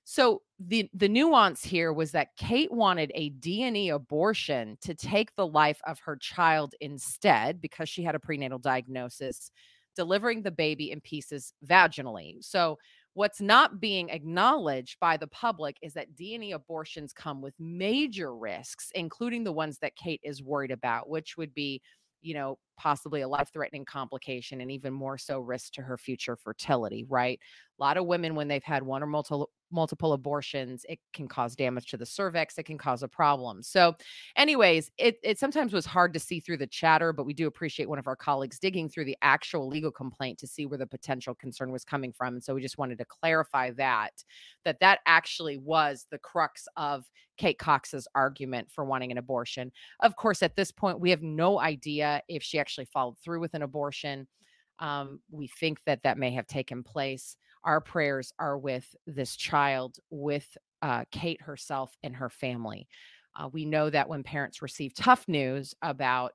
So 0.08 0.42
the 0.60 0.88
the 0.94 1.08
nuance 1.08 1.64
here 1.64 1.92
was 1.92 2.12
that 2.12 2.36
Kate 2.36 2.70
wanted 2.70 3.10
a 3.16 3.30
D&E 3.30 3.88
abortion 3.88 4.78
to 4.82 4.94
take 4.94 5.34
the 5.34 5.46
life 5.48 5.80
of 5.84 5.98
her 5.98 6.14
child 6.14 6.76
instead 6.80 7.60
because 7.60 7.88
she 7.88 8.04
had 8.04 8.14
a 8.14 8.20
prenatal 8.20 8.60
diagnosis, 8.60 9.50
delivering 9.96 10.42
the 10.42 10.52
baby 10.52 10.92
in 10.92 11.00
pieces 11.00 11.52
vaginally. 11.66 12.36
So 12.44 12.78
what's 13.14 13.40
not 13.40 13.80
being 13.80 14.10
acknowledged 14.10 15.00
by 15.00 15.16
the 15.16 15.26
public 15.26 15.76
is 15.82 15.94
that 15.94 16.14
D&E 16.14 16.52
abortions 16.52 17.12
come 17.12 17.42
with 17.42 17.54
major 17.58 18.32
risks, 18.32 18.92
including 18.94 19.42
the 19.42 19.52
ones 19.52 19.78
that 19.80 19.96
Kate 19.96 20.20
is 20.22 20.40
worried 20.40 20.70
about, 20.70 21.08
which 21.08 21.36
would 21.36 21.52
be 21.52 21.82
you 22.22 22.34
know, 22.34 22.58
possibly 22.76 23.22
a 23.22 23.28
life 23.28 23.50
threatening 23.52 23.84
complication 23.84 24.60
and 24.60 24.70
even 24.70 24.92
more 24.92 25.18
so 25.18 25.40
risk 25.40 25.72
to 25.74 25.82
her 25.82 25.96
future 25.96 26.36
fertility, 26.36 27.04
right? 27.08 27.40
A 27.78 27.82
lot 27.82 27.96
of 27.96 28.06
women, 28.06 28.34
when 28.34 28.48
they've 28.48 28.62
had 28.62 28.82
one 28.82 29.02
or 29.02 29.06
multiple 29.06 29.50
multiple 29.72 30.12
abortions, 30.12 30.86
it 30.88 31.00
can 31.12 31.26
cause 31.26 31.56
damage 31.56 31.86
to 31.86 31.96
the 31.96 32.06
cervix. 32.06 32.56
It 32.56 32.64
can 32.64 32.78
cause 32.78 33.02
a 33.02 33.08
problem. 33.08 33.62
So, 33.62 33.94
anyways, 34.36 34.90
it 34.98 35.18
it 35.22 35.38
sometimes 35.38 35.72
was 35.72 35.86
hard 35.86 36.12
to 36.14 36.20
see 36.20 36.40
through 36.40 36.58
the 36.58 36.66
chatter, 36.66 37.12
but 37.12 37.26
we 37.26 37.34
do 37.34 37.46
appreciate 37.46 37.88
one 37.88 37.98
of 37.98 38.06
our 38.06 38.16
colleagues 38.16 38.58
digging 38.58 38.88
through 38.88 39.06
the 39.06 39.16
actual 39.22 39.68
legal 39.68 39.90
complaint 39.90 40.38
to 40.38 40.46
see 40.46 40.66
where 40.66 40.78
the 40.78 40.86
potential 40.86 41.34
concern 41.34 41.72
was 41.72 41.84
coming 41.84 42.12
from. 42.12 42.34
And 42.34 42.44
so 42.44 42.54
we 42.54 42.62
just 42.62 42.78
wanted 42.78 42.98
to 42.98 43.04
clarify 43.04 43.70
that 43.72 44.24
that 44.64 44.80
that 44.80 45.00
actually 45.06 45.58
was 45.58 46.06
the 46.10 46.18
crux 46.18 46.66
of 46.76 47.04
Kate 47.36 47.58
Cox's 47.58 48.08
argument 48.14 48.70
for 48.70 48.84
wanting 48.84 49.12
an 49.12 49.18
abortion. 49.18 49.70
Of 50.00 50.16
course, 50.16 50.42
at 50.42 50.56
this 50.56 50.70
point, 50.70 51.00
we 51.00 51.10
have 51.10 51.22
no 51.22 51.60
idea 51.60 52.22
if 52.28 52.42
she 52.42 52.58
actually 52.66 52.86
followed 52.86 53.16
through 53.24 53.38
with 53.40 53.54
an 53.54 53.62
abortion. 53.62 54.26
Um, 54.80 55.20
we 55.30 55.46
think 55.46 55.78
that 55.86 56.02
that 56.02 56.18
may 56.18 56.32
have 56.32 56.48
taken 56.48 56.82
place 56.82 57.36
our 57.66 57.80
prayers 57.80 58.32
are 58.38 58.56
with 58.56 58.86
this 59.06 59.36
child, 59.36 59.96
with 60.10 60.46
uh, 60.82 61.04
Kate 61.10 61.42
herself 61.42 61.92
and 62.02 62.14
her 62.14 62.30
family. 62.30 62.88
Uh, 63.38 63.48
we 63.52 63.64
know 63.64 63.90
that 63.90 64.08
when 64.08 64.22
parents 64.22 64.62
receive 64.62 64.94
tough 64.94 65.26
news 65.26 65.74
about 65.82 66.32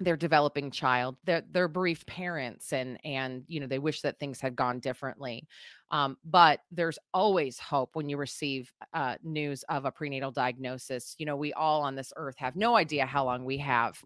their 0.00 0.16
developing 0.16 0.70
child 0.70 1.16
their 1.24 1.42
their 1.52 1.68
bereaved 1.68 2.06
parents 2.06 2.72
and 2.72 2.98
and 3.04 3.44
you 3.46 3.60
know 3.60 3.66
they 3.66 3.78
wish 3.78 4.00
that 4.00 4.18
things 4.18 4.40
had 4.40 4.56
gone 4.56 4.80
differently. 4.80 5.46
Um, 5.90 6.16
but 6.24 6.60
there's 6.70 6.98
always 7.12 7.58
hope 7.58 7.90
when 7.92 8.08
you 8.08 8.16
receive 8.16 8.72
uh, 8.94 9.16
news 9.22 9.62
of 9.68 9.84
a 9.84 9.90
prenatal 9.90 10.30
diagnosis. 10.30 11.14
You 11.18 11.26
know 11.26 11.36
we 11.36 11.52
all 11.52 11.82
on 11.82 11.94
this 11.94 12.12
earth 12.16 12.36
have 12.38 12.56
no 12.56 12.76
idea 12.76 13.06
how 13.06 13.24
long 13.24 13.44
we 13.44 13.58
have. 13.58 13.98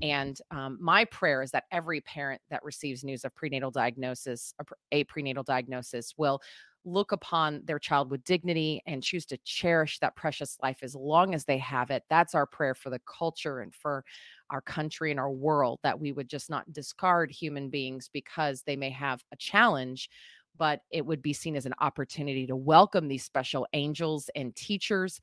And 0.00 0.38
um, 0.50 0.78
my 0.80 1.04
prayer 1.06 1.42
is 1.42 1.50
that 1.50 1.64
every 1.72 2.00
parent 2.02 2.40
that 2.50 2.64
receives 2.64 3.04
news 3.04 3.24
of 3.24 3.34
prenatal 3.34 3.70
diagnosis 3.70 4.54
a 4.92 5.04
prenatal 5.04 5.42
diagnosis 5.42 6.14
will 6.16 6.40
look 6.84 7.12
upon 7.12 7.62
their 7.64 7.78
child 7.78 8.10
with 8.10 8.24
dignity 8.24 8.82
and 8.86 9.02
choose 9.02 9.24
to 9.26 9.38
cherish 9.44 9.98
that 10.00 10.16
precious 10.16 10.58
life 10.62 10.78
as 10.82 10.94
long 10.94 11.34
as 11.34 11.44
they 11.44 11.58
have 11.58 11.90
it. 11.90 12.02
That's 12.10 12.34
our 12.34 12.46
prayer 12.46 12.74
for 12.74 12.90
the 12.90 13.00
culture 13.06 13.60
and 13.60 13.74
for 13.74 14.04
our 14.50 14.60
country 14.60 15.10
and 15.10 15.20
our 15.20 15.30
world 15.30 15.80
that 15.82 16.00
we 16.00 16.12
would 16.12 16.28
just 16.28 16.50
not 16.50 16.72
discard 16.72 17.30
human 17.30 17.70
beings 17.70 18.10
because 18.12 18.62
they 18.62 18.76
may 18.76 18.90
have 18.90 19.22
a 19.32 19.36
challenge 19.36 20.08
but 20.58 20.80
it 20.90 21.06
would 21.06 21.22
be 21.22 21.32
seen 21.32 21.56
as 21.56 21.64
an 21.64 21.72
opportunity 21.80 22.46
to 22.46 22.54
welcome 22.54 23.08
these 23.08 23.24
special 23.24 23.66
angels 23.72 24.28
and 24.34 24.54
teachers 24.54 25.18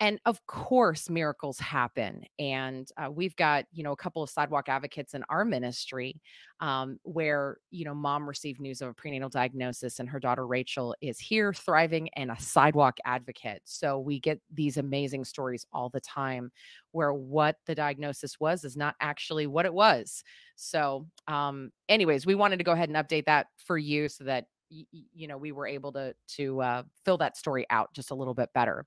and 0.00 0.20
of 0.26 0.44
course 0.46 1.10
miracles 1.10 1.58
happen 1.58 2.22
and 2.38 2.90
uh, 2.96 3.10
we've 3.10 3.34
got 3.36 3.64
you 3.72 3.82
know 3.82 3.92
a 3.92 3.96
couple 3.96 4.22
of 4.22 4.30
sidewalk 4.30 4.68
advocates 4.68 5.14
in 5.14 5.24
our 5.28 5.44
ministry 5.44 6.20
um, 6.60 6.98
where 7.02 7.58
you 7.70 7.84
know 7.84 7.94
mom 7.94 8.28
received 8.28 8.60
news 8.60 8.80
of 8.80 8.88
a 8.88 8.94
prenatal 8.94 9.28
diagnosis 9.28 9.98
and 9.98 10.08
her 10.08 10.20
daughter 10.20 10.46
rachel 10.46 10.94
is 11.00 11.18
here 11.18 11.52
thriving 11.52 12.08
and 12.16 12.30
a 12.30 12.40
sidewalk 12.40 12.98
advocate. 13.04 13.60
So 13.64 13.98
we 13.98 14.20
get 14.20 14.40
these 14.52 14.76
amazing 14.76 15.24
stories 15.24 15.66
all 15.72 15.88
the 15.88 16.00
time 16.00 16.50
where 16.92 17.12
what 17.12 17.56
the 17.66 17.74
diagnosis 17.74 18.40
was 18.40 18.64
is 18.64 18.76
not 18.76 18.94
actually 19.00 19.46
what 19.46 19.66
it 19.66 19.74
was. 19.74 20.22
So 20.56 21.06
um 21.26 21.70
anyways 21.88 22.26
we 22.26 22.34
wanted 22.34 22.58
to 22.58 22.64
go 22.64 22.72
ahead 22.72 22.88
and 22.88 22.98
update 22.98 23.26
that 23.26 23.46
for 23.56 23.78
you 23.78 24.08
so 24.08 24.24
that 24.24 24.46
you 24.70 25.26
know 25.26 25.38
we 25.38 25.52
were 25.52 25.66
able 25.66 25.92
to 25.92 26.14
to 26.28 26.60
uh, 26.60 26.82
fill 27.04 27.16
that 27.16 27.36
story 27.36 27.64
out 27.70 27.92
just 27.94 28.10
a 28.10 28.14
little 28.14 28.34
bit 28.34 28.50
better 28.52 28.84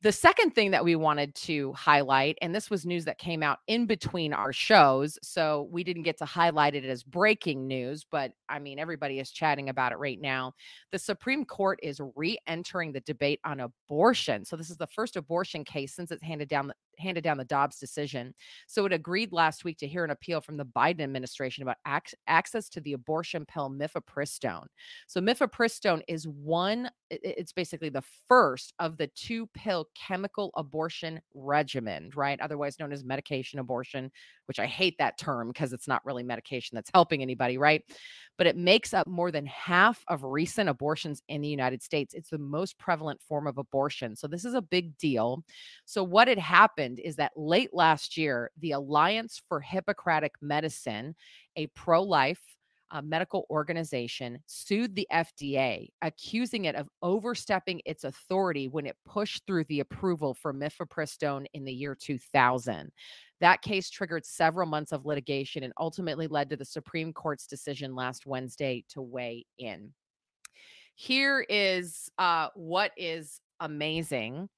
the 0.00 0.12
second 0.12 0.54
thing 0.54 0.70
that 0.70 0.84
we 0.84 0.94
wanted 0.94 1.34
to 1.34 1.72
highlight, 1.72 2.38
and 2.40 2.54
this 2.54 2.70
was 2.70 2.86
news 2.86 3.04
that 3.06 3.18
came 3.18 3.42
out 3.42 3.58
in 3.66 3.86
between 3.86 4.32
our 4.32 4.52
shows, 4.52 5.18
so 5.22 5.68
we 5.72 5.82
didn't 5.82 6.04
get 6.04 6.18
to 6.18 6.24
highlight 6.24 6.76
it 6.76 6.84
as 6.84 7.02
breaking 7.02 7.66
news, 7.66 8.06
but 8.08 8.30
I 8.48 8.60
mean, 8.60 8.78
everybody 8.78 9.18
is 9.18 9.32
chatting 9.32 9.68
about 9.68 9.90
it 9.90 9.98
right 9.98 10.20
now. 10.20 10.52
The 10.92 11.00
Supreme 11.00 11.44
Court 11.44 11.80
is 11.82 12.00
re 12.14 12.38
entering 12.46 12.92
the 12.92 13.00
debate 13.00 13.40
on 13.44 13.58
abortion. 13.58 14.44
So, 14.44 14.54
this 14.54 14.70
is 14.70 14.76
the 14.76 14.86
first 14.86 15.16
abortion 15.16 15.64
case 15.64 15.94
since 15.94 16.12
it's 16.12 16.22
handed 16.22 16.48
down 16.48 16.72
handed 16.98 17.24
down 17.24 17.38
the 17.38 17.44
Dobbs 17.44 17.78
decision. 17.78 18.34
So 18.66 18.84
it 18.86 18.92
agreed 18.92 19.32
last 19.32 19.64
week 19.64 19.78
to 19.78 19.88
hear 19.88 20.04
an 20.04 20.10
appeal 20.10 20.40
from 20.40 20.56
the 20.56 20.66
Biden 20.66 21.00
administration 21.00 21.62
about 21.62 21.76
ac- 21.86 22.16
access 22.26 22.68
to 22.70 22.80
the 22.80 22.92
abortion 22.92 23.44
pill 23.46 23.70
mifepristone. 23.70 24.66
So 25.06 25.20
mifepristone 25.20 26.02
is 26.08 26.26
one 26.26 26.90
it's 27.10 27.52
basically 27.52 27.88
the 27.88 28.04
first 28.28 28.74
of 28.78 28.96
the 28.98 29.06
two 29.08 29.46
pill 29.54 29.86
chemical 29.94 30.50
abortion 30.56 31.20
regimen, 31.34 32.10
right? 32.14 32.40
Otherwise 32.40 32.78
known 32.78 32.92
as 32.92 33.04
medication 33.04 33.58
abortion, 33.58 34.10
which 34.48 34.58
I 34.58 34.66
hate 34.66 34.96
that 34.98 35.18
term 35.18 35.48
because 35.48 35.74
it's 35.74 35.86
not 35.86 36.04
really 36.04 36.22
medication 36.22 36.74
that's 36.74 36.90
helping 36.94 37.20
anybody, 37.20 37.58
right? 37.58 37.84
But 38.38 38.46
it 38.46 38.56
makes 38.56 38.94
up 38.94 39.06
more 39.06 39.30
than 39.30 39.46
half 39.46 40.02
of 40.08 40.24
recent 40.24 40.70
abortions 40.70 41.22
in 41.28 41.42
the 41.42 41.48
United 41.48 41.82
States. 41.82 42.14
It's 42.14 42.30
the 42.30 42.38
most 42.38 42.78
prevalent 42.78 43.20
form 43.28 43.46
of 43.46 43.58
abortion. 43.58 44.16
So 44.16 44.26
this 44.26 44.44
is 44.44 44.54
a 44.54 44.62
big 44.62 44.96
deal. 44.96 45.44
So 45.84 46.02
what 46.02 46.28
had 46.28 46.38
happened 46.38 46.98
is 46.98 47.16
that 47.16 47.32
late 47.36 47.74
last 47.74 48.16
year, 48.16 48.50
the 48.58 48.72
Alliance 48.72 49.42
for 49.48 49.60
Hippocratic 49.60 50.32
Medicine, 50.40 51.14
a 51.56 51.66
pro-life 51.68 52.40
uh, 52.90 53.02
medical 53.02 53.46
organization 53.50 54.38
sued 54.46 54.94
the 54.94 55.06
FDA, 55.12 55.88
accusing 56.02 56.66
it 56.66 56.74
of 56.74 56.88
overstepping 57.02 57.80
its 57.84 58.04
authority 58.04 58.68
when 58.68 58.86
it 58.86 58.96
pushed 59.06 59.46
through 59.46 59.64
the 59.64 59.80
approval 59.80 60.34
for 60.34 60.52
mifepristone 60.52 61.46
in 61.54 61.64
the 61.64 61.72
year 61.72 61.94
2000. 61.94 62.90
That 63.40 63.62
case 63.62 63.90
triggered 63.90 64.26
several 64.26 64.66
months 64.66 64.92
of 64.92 65.06
litigation 65.06 65.62
and 65.62 65.72
ultimately 65.78 66.26
led 66.26 66.50
to 66.50 66.56
the 66.56 66.64
Supreme 66.64 67.12
Court's 67.12 67.46
decision 67.46 67.94
last 67.94 68.26
Wednesday 68.26 68.84
to 68.90 69.02
weigh 69.02 69.46
in. 69.58 69.92
Here 70.94 71.46
is 71.48 72.10
uh, 72.18 72.48
what 72.54 72.90
is 72.96 73.40
amazing. 73.60 74.48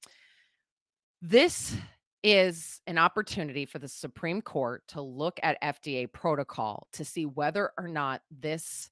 This 1.21 1.75
is 2.23 2.81
an 2.87 2.97
opportunity 2.97 3.65
for 3.65 3.79
the 3.79 3.87
Supreme 3.87 4.41
Court 4.41 4.83
to 4.89 5.01
look 5.01 5.39
at 5.43 5.61
FDA 5.61 6.11
protocol 6.11 6.87
to 6.93 7.03
see 7.05 7.25
whether 7.25 7.71
or 7.77 7.87
not 7.87 8.21
this 8.29 8.89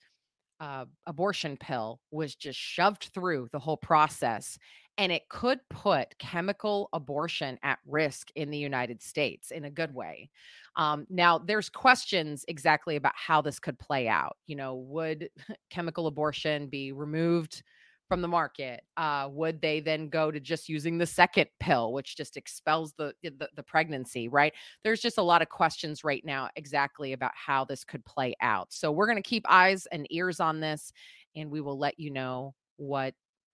uh, 0.60 0.86
abortion 1.06 1.56
pill 1.58 2.02
was 2.12 2.36
just 2.36 2.60
shoved 2.60 3.10
through 3.14 3.48
the 3.52 3.60
whole 3.60 3.78
process 3.78 4.58
and 5.00 5.14
it 5.14 5.30
could 5.30 5.62
put 5.70 6.18
chemical 6.20 6.90
abortion 6.92 7.58
at 7.64 7.80
risk 7.88 8.32
in 8.36 8.50
the 8.50 8.58
United 8.58 9.02
States 9.02 9.52
in 9.52 9.64
a 9.64 9.70
good 9.70 9.94
way. 9.94 10.30
Um, 10.76 11.08
now, 11.10 11.38
there's 11.38 11.70
questions 11.70 12.44
exactly 12.50 12.98
about 12.98 13.14
how 13.16 13.42
this 13.42 13.60
could 13.60 13.80
play 13.80 14.10
out. 14.10 14.36
You 14.46 14.58
know, 14.58 14.76
would 14.76 15.30
chemical 15.70 16.08
abortion 16.08 16.68
be 16.68 16.92
removed? 16.92 17.64
From 18.10 18.22
the 18.22 18.28
market 18.28 18.82
uh, 18.98 19.30
would 19.32 19.62
they 19.62 19.80
then 19.80 20.10
go 20.10 20.32
to 20.32 20.40
just 20.40 20.68
using 20.68 20.98
the 20.98 21.06
second 21.06 21.48
pill 21.60 21.94
which 21.94 22.18
just 22.18 22.36
expels 22.36 22.92
the, 22.98 23.14
the, 23.24 23.48
the 23.56 23.64
pregnancy 23.64 24.28
right? 24.28 24.52
There's 24.84 25.00
just 25.00 25.20
a 25.20 25.24
lot 25.24 25.44
of 25.44 25.50
questions 25.50 26.04
right 26.04 26.26
now 26.26 26.50
exactly 26.56 27.14
about 27.14 27.32
how 27.36 27.64
this 27.64 27.86
could 27.86 28.04
play 28.04 28.36
out. 28.42 28.74
So 28.74 28.92
we're 28.92 29.06
going 29.06 29.22
to 29.22 29.30
keep 29.30 29.46
eyes 29.48 29.86
and 29.92 30.08
ears 30.10 30.40
on 30.40 30.60
this 30.60 30.92
and 31.36 31.52
we 31.52 31.62
will 31.62 31.78
let 31.78 32.00
you 32.00 32.10
know 32.10 32.56
what 32.78 33.14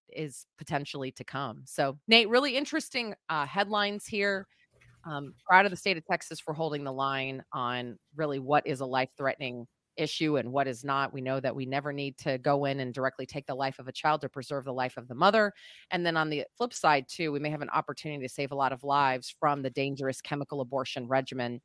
is 0.10 0.46
potentially 0.58 1.12
to 1.12 1.26
come. 1.26 1.64
So 1.66 2.00
nate 2.08 2.30
really 2.30 2.56
interesting 2.56 3.14
uh, 3.30 3.46
headlines 3.46 4.08
here. 4.08 4.48
Um, 5.04 5.36
proud 5.46 5.66
of 5.66 5.72
the 5.72 5.78
state 5.78 5.98
of 5.98 6.06
texas 6.06 6.40
for 6.40 6.56
holding 6.56 6.84
the 6.84 6.92
line 6.92 7.44
on 7.54 8.00
really 8.16 8.40
what 8.40 8.66
is 8.66 8.80
a 8.80 8.86
life 8.88 9.10
threatening 9.16 9.68
issue 9.98 10.38
and 10.38 10.52
what 10.52 10.68
is 10.68 10.84
not. 10.84 11.14
We 11.14 11.22
know 11.22 11.40
that 11.40 11.56
we 11.56 11.66
never 11.66 11.94
need 11.94 12.18
to 12.20 12.38
go 12.38 12.66
in 12.66 12.80
and 12.80 12.94
directly 12.94 13.26
take 13.26 13.46
the 13.46 13.56
life 13.56 13.80
of 13.80 13.88
a 13.88 13.92
child 13.92 14.22
to 14.22 14.30
preserve 14.30 14.66
the 14.66 14.74
life 14.74 14.98
of 14.98 15.08
the 15.08 15.16
mother. 15.16 15.54
And 15.92 16.06
then 16.06 16.18
on 16.18 16.30
the 16.30 16.46
flip 16.58 16.74
side, 16.74 17.06
too, 17.08 17.32
we 17.32 17.40
may 17.40 17.50
have 17.50 17.62
an 17.62 17.70
opportunity 17.70 18.26
to 18.26 18.34
save 18.34 18.52
a 18.52 18.56
lot 18.56 18.72
of 18.72 18.84
lives 18.84 19.36
from 19.40 19.62
the 19.62 19.70
dangerous 19.70 20.22
chemical 20.22 20.62
abortion 20.62 21.08
regimen. 21.08 21.62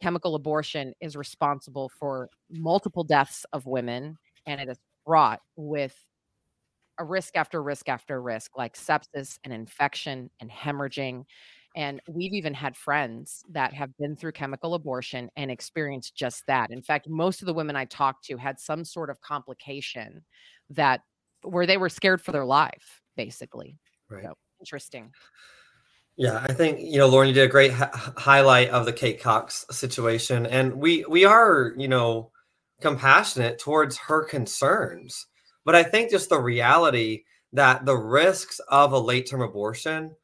Chemical 0.00 0.34
abortion 0.34 0.92
is 1.00 1.16
responsible 1.16 1.88
for 1.88 2.28
multiple 2.50 3.04
deaths 3.04 3.46
of 3.52 3.66
women, 3.66 4.18
and 4.46 4.60
it 4.60 4.68
is 4.68 4.78
fraught 5.04 5.40
with 5.56 5.96
a 6.98 7.04
risk 7.04 7.36
after 7.36 7.62
risk 7.62 7.88
after 7.88 8.20
risk, 8.20 8.56
like 8.56 8.76
sepsis 8.76 9.38
and 9.44 9.52
infection 9.52 10.30
and 10.40 10.50
hemorrhaging. 10.50 11.24
And 11.74 12.00
we've 12.08 12.34
even 12.34 12.54
had 12.54 12.76
friends 12.76 13.42
that 13.50 13.72
have 13.72 13.96
been 13.96 14.16
through 14.16 14.32
chemical 14.32 14.74
abortion 14.74 15.30
and 15.36 15.50
experienced 15.50 16.14
just 16.14 16.46
that. 16.46 16.70
In 16.70 16.82
fact, 16.82 17.08
most 17.08 17.40
of 17.40 17.46
the 17.46 17.54
women 17.54 17.76
I 17.76 17.86
talked 17.86 18.24
to 18.26 18.36
had 18.36 18.60
some 18.60 18.84
sort 18.84 19.10
of 19.10 19.20
complication 19.20 20.22
that 20.70 21.00
where 21.42 21.66
they 21.66 21.76
were 21.76 21.88
scared 21.88 22.20
for 22.20 22.32
their 22.32 22.44
life, 22.44 23.00
basically. 23.16 23.78
Right. 24.08 24.24
So, 24.24 24.34
interesting. 24.60 25.12
Yeah, 26.16 26.44
I 26.46 26.52
think 26.52 26.80
you 26.80 26.98
know, 26.98 27.06
Lauren, 27.06 27.28
you 27.28 27.34
did 27.34 27.48
a 27.48 27.48
great 27.48 27.72
highlight 27.72 28.68
of 28.68 28.84
the 28.84 28.92
Kate 28.92 29.20
Cox 29.20 29.64
situation, 29.70 30.46
and 30.46 30.74
we 30.74 31.04
we 31.08 31.24
are 31.24 31.72
you 31.76 31.88
know 31.88 32.30
compassionate 32.82 33.58
towards 33.58 33.96
her 33.96 34.24
concerns, 34.24 35.26
but 35.64 35.74
I 35.74 35.82
think 35.82 36.10
just 36.10 36.28
the 36.28 36.38
reality 36.38 37.24
that 37.54 37.86
the 37.86 37.96
risks 37.96 38.60
of 38.68 38.92
a 38.92 38.98
late 38.98 39.28
term 39.30 39.40
abortion 39.40 40.14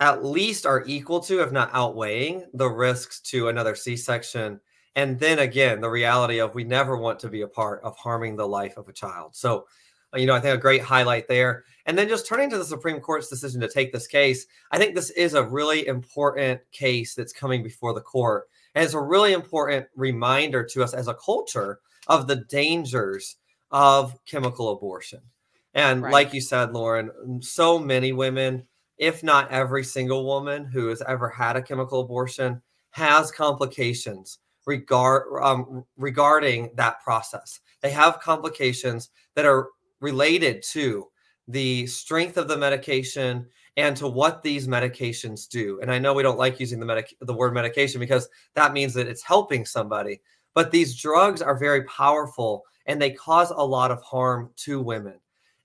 at 0.00 0.24
least 0.24 0.66
are 0.66 0.84
equal 0.86 1.20
to, 1.20 1.42
if 1.42 1.52
not 1.52 1.70
outweighing, 1.72 2.46
the 2.54 2.68
risks 2.68 3.20
to 3.20 3.48
another 3.48 3.74
C 3.74 3.96
section. 3.96 4.60
And 4.94 5.18
then 5.18 5.40
again, 5.40 5.80
the 5.80 5.90
reality 5.90 6.40
of 6.40 6.54
we 6.54 6.64
never 6.64 6.96
want 6.96 7.18
to 7.20 7.28
be 7.28 7.42
a 7.42 7.48
part 7.48 7.82
of 7.82 7.96
harming 7.96 8.36
the 8.36 8.46
life 8.46 8.76
of 8.76 8.88
a 8.88 8.92
child. 8.92 9.34
So, 9.34 9.66
you 10.14 10.26
know, 10.26 10.34
I 10.34 10.40
think 10.40 10.54
a 10.54 10.60
great 10.60 10.82
highlight 10.82 11.28
there. 11.28 11.64
And 11.86 11.96
then 11.96 12.08
just 12.08 12.26
turning 12.26 12.50
to 12.50 12.58
the 12.58 12.64
Supreme 12.64 13.00
Court's 13.00 13.28
decision 13.28 13.60
to 13.60 13.68
take 13.68 13.92
this 13.92 14.06
case, 14.06 14.46
I 14.70 14.78
think 14.78 14.94
this 14.94 15.10
is 15.10 15.34
a 15.34 15.44
really 15.44 15.86
important 15.86 16.60
case 16.72 17.14
that's 17.14 17.32
coming 17.32 17.62
before 17.62 17.94
the 17.94 18.00
court. 18.00 18.48
And 18.74 18.84
it's 18.84 18.94
a 18.94 19.00
really 19.00 19.32
important 19.32 19.86
reminder 19.96 20.64
to 20.64 20.82
us 20.84 20.94
as 20.94 21.08
a 21.08 21.14
culture 21.14 21.80
of 22.06 22.26
the 22.26 22.36
dangers 22.36 23.36
of 23.70 24.16
chemical 24.24 24.70
abortion. 24.70 25.20
And 25.74 26.02
right. 26.02 26.12
like 26.12 26.32
you 26.32 26.40
said, 26.40 26.72
Lauren, 26.72 27.40
so 27.42 27.78
many 27.78 28.12
women 28.12 28.66
if 28.98 29.22
not 29.22 29.50
every 29.50 29.84
single 29.84 30.24
woman 30.24 30.64
who 30.64 30.88
has 30.88 31.02
ever 31.02 31.28
had 31.28 31.56
a 31.56 31.62
chemical 31.62 32.00
abortion 32.00 32.60
has 32.90 33.30
complications 33.30 34.38
regard 34.66 35.24
um, 35.42 35.84
regarding 35.96 36.70
that 36.74 37.00
process. 37.02 37.60
They 37.80 37.90
have 37.90 38.20
complications 38.20 39.10
that 39.34 39.46
are 39.46 39.68
related 40.00 40.62
to 40.70 41.08
the 41.48 41.86
strength 41.86 42.36
of 42.36 42.48
the 42.48 42.56
medication 42.56 43.46
and 43.76 43.96
to 43.96 44.08
what 44.08 44.42
these 44.42 44.66
medications 44.66 45.48
do. 45.48 45.78
And 45.80 45.90
I 45.90 45.98
know 45.98 46.12
we 46.12 46.22
don't 46.22 46.38
like 46.38 46.60
using 46.60 46.80
the 46.80 46.86
medic- 46.86 47.16
the 47.20 47.32
word 47.32 47.54
medication 47.54 48.00
because 48.00 48.28
that 48.54 48.72
means 48.72 48.92
that 48.94 49.06
it's 49.06 49.22
helping 49.22 49.64
somebody, 49.64 50.20
but 50.52 50.70
these 50.70 51.00
drugs 51.00 51.40
are 51.40 51.56
very 51.56 51.84
powerful 51.84 52.64
and 52.86 53.00
they 53.00 53.10
cause 53.10 53.50
a 53.50 53.64
lot 53.64 53.90
of 53.90 54.02
harm 54.02 54.50
to 54.56 54.80
women. 54.80 55.14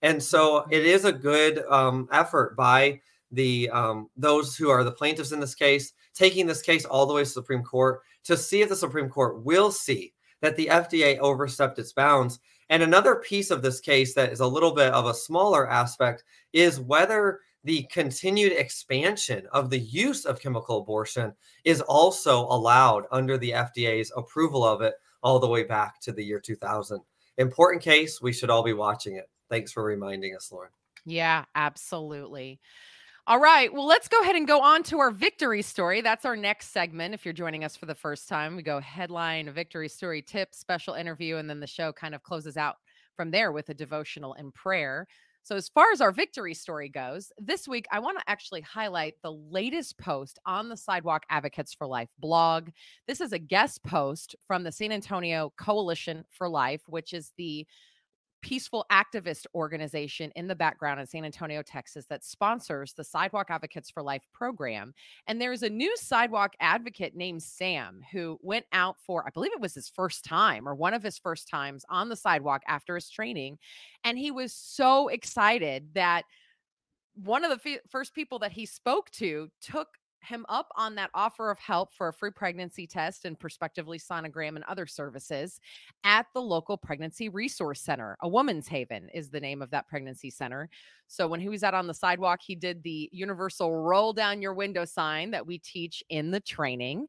And 0.04 0.22
so 0.22 0.62
mm-hmm. 0.62 0.74
it 0.74 0.86
is 0.86 1.06
a 1.06 1.12
good 1.12 1.64
um, 1.70 2.08
effort 2.12 2.56
by 2.56 3.02
the 3.34 3.70
um, 3.72 4.10
those 4.16 4.56
who 4.56 4.70
are 4.70 4.84
the 4.84 4.92
plaintiffs 4.92 5.32
in 5.32 5.40
this 5.40 5.56
case, 5.56 5.94
taking 6.14 6.48
this 6.48 6.62
case 6.62 6.86
all 6.86 7.06
the 7.06 7.14
way 7.14 7.22
to 7.22 7.28
the 7.28 7.34
Supreme 7.34 7.64
Court 7.64 8.02
to 8.24 8.38
see 8.38 8.62
if 8.62 8.70
the 8.70 8.76
Supreme 8.76 9.10
Court 9.10 9.44
will 9.44 9.72
see 9.72 10.14
that 10.42 10.56
the 10.56 10.68
FDA 10.68 11.18
overstepped 11.20 11.80
its 11.80 11.94
bounds. 11.94 12.40
And 12.70 12.82
another 12.82 13.16
piece 13.16 13.52
of 13.52 13.62
this 13.62 13.80
case 13.80 14.14
that 14.16 14.32
is 14.32 14.40
a 14.40 14.48
little 14.48 14.72
bit 14.72 14.94
of 14.94 15.06
a 15.06 15.14
smaller 15.14 15.70
aspect 15.70 16.24
is 16.54 16.80
whether 16.80 17.42
the 17.64 17.84
continued 17.92 18.54
expansion 18.54 19.48
of 19.52 19.70
the 19.70 19.80
use 19.80 20.26
of 20.26 20.40
chemical 20.40 20.80
abortion 20.80 21.34
is 21.64 21.82
also 21.82 22.42
allowed 22.42 23.06
under 23.12 23.38
the 23.38 23.52
FDA's 23.52 24.12
approval 24.16 24.66
of 24.66 24.82
it 24.82 24.96
all 25.22 25.40
the 25.40 25.48
way 25.48 25.64
back 25.64 26.00
to 26.02 26.12
the 26.12 26.24
year 26.24 26.40
2000. 26.40 27.00
Important 27.38 27.82
case. 27.82 28.22
We 28.22 28.34
should 28.34 28.50
all 28.50 28.64
be 28.64 28.74
watching 28.74 29.16
it. 29.16 29.30
Thanks 29.50 29.72
for 29.72 29.84
reminding 29.84 30.36
us, 30.36 30.52
Lauren. 30.52 30.72
Yeah, 31.06 31.46
absolutely. 31.56 32.60
All 33.26 33.40
right. 33.40 33.74
Well, 33.74 33.86
let's 33.86 34.10
go 34.10 34.22
ahead 34.22 34.36
and 34.36 34.46
go 34.46 34.62
on 34.62 34.84
to 34.84 35.00
our 35.00 35.10
victory 35.10 35.62
story. 35.62 36.02
That's 36.02 36.26
our 36.26 36.36
next 36.36 36.72
segment. 36.74 37.14
If 37.14 37.24
you're 37.24 37.34
joining 37.34 37.64
us 37.64 37.78
for 37.78 37.86
the 37.86 37.96
first 37.96 38.28
time, 38.28 38.58
we 38.58 38.64
go 38.64 38.82
headline, 38.82 39.50
victory 39.52 39.88
story, 39.88 40.22
tip, 40.22 40.54
special 40.54 40.94
interview, 40.94 41.38
and 41.38 41.50
then 41.50 41.62
the 41.62 41.68
show 41.68 41.94
kind 41.94 42.14
of 42.14 42.22
closes 42.24 42.58
out 42.58 42.76
from 43.16 43.32
there 43.32 43.54
with 43.54 43.70
a 43.70 43.74
devotional 43.74 44.34
and 44.34 44.54
prayer. 44.54 45.08
So, 45.42 45.56
as 45.56 45.70
far 45.70 45.92
as 45.94 46.02
our 46.02 46.12
victory 46.12 46.54
story 46.54 46.90
goes, 46.90 47.32
this 47.38 47.66
week 47.68 47.86
I 47.92 48.00
want 48.00 48.18
to 48.18 48.30
actually 48.30 48.62
highlight 48.62 49.16
the 49.22 49.32
latest 49.32 49.98
post 49.98 50.40
on 50.46 50.68
the 50.68 50.78
Sidewalk 50.78 51.24
Advocates 51.30 51.74
for 51.74 51.88
Life 51.88 52.10
blog. 52.20 52.70
This 53.08 53.22
is 53.22 53.32
a 53.32 53.40
guest 53.40 53.84
post 53.84 54.36
from 54.48 54.64
the 54.64 54.72
San 54.72 54.92
Antonio 54.92 55.54
Coalition 55.58 56.26
for 56.30 56.50
Life, 56.50 56.82
which 56.88 57.14
is 57.14 57.32
the 57.38 57.66
peaceful 58.44 58.86
activist 58.92 59.46
organization 59.56 60.30
in 60.36 60.48
the 60.48 60.56
background 60.56 61.00
in 61.00 61.08
San 61.08 61.26
Antonio, 61.26 61.64
Texas, 61.64 62.06
that 62.08 62.24
sponsors 62.24 62.94
the 62.94 63.04
Sidewalk 63.04 63.48
Advocates 63.50 63.90
for 63.90 64.04
Life 64.04 64.24
program. 64.34 64.94
And 65.26 65.42
there's 65.42 65.64
a 65.64 65.70
new 65.70 65.96
sidewalk 65.98 66.54
advocate 66.60 67.16
named 67.16 67.42
Sam 67.42 68.02
who 68.12 68.38
went 68.42 68.66
out 68.74 68.98
for, 69.00 69.26
I 69.26 69.32
believe 69.32 69.54
it 69.54 69.62
was 69.62 69.74
his 69.74 69.90
first 69.90 70.26
time 70.26 70.68
or 70.68 70.76
one 70.76 70.94
of 70.94 71.02
his 71.02 71.18
first 71.18 71.48
times 71.48 71.86
on 71.90 72.10
the 72.10 72.16
sidewalk 72.16 72.62
after 72.68 72.96
his 72.96 73.10
training. 73.10 73.58
And 74.04 74.18
he 74.18 74.30
was 74.30 74.54
so 74.54 75.08
excited 75.08 75.88
that 75.96 76.26
one 77.16 77.46
of 77.46 77.50
the 77.50 77.72
f- 77.72 77.80
first 77.90 78.14
people 78.14 78.40
that 78.40 78.52
he 78.52 78.66
spoke 78.66 79.10
to 79.12 79.50
took 79.62 79.88
him 80.24 80.46
up 80.50 80.70
on 80.76 80.96
that 80.96 81.10
offer 81.14 81.52
of 81.52 81.60
help 81.60 81.94
for 81.94 82.08
a 82.08 82.14
free 82.14 82.32
pregnancy 82.32 82.88
test 82.88 83.26
and 83.26 83.40
prospectively 83.40 84.00
sonogram 84.00 84.56
and 84.56 84.64
other 84.66 84.88
services 84.88 85.60
at 86.04 86.28
the 86.34 86.42
local 86.42 86.78
pregnancy 86.78 87.30
resource 87.30 87.82
center. 87.82 88.18
A 88.22 88.28
woman's 88.28 88.68
haven 88.68 89.10
is 89.14 89.30
the 89.30 89.40
name 89.40 89.62
of 89.62 89.72
that 89.72 89.88
pregnancy 89.88 90.30
center. 90.30 90.70
So 91.08 91.28
when 91.28 91.40
he 91.40 91.50
was 91.50 91.64
out 91.64 91.74
on 91.74 91.88
the 91.88 91.94
sidewalk, 91.94 92.40
he 92.44 92.56
did 92.56 92.82
the 92.84 93.10
universal 93.12 93.72
roll 93.76 94.14
down 94.14 94.42
your 94.42 94.54
window 94.54 94.86
sign 94.86 95.32
that 95.32 95.46
we 95.46 95.60
teach 95.60 96.04
in 96.10 96.32
the 96.32 96.40
training. 96.40 97.08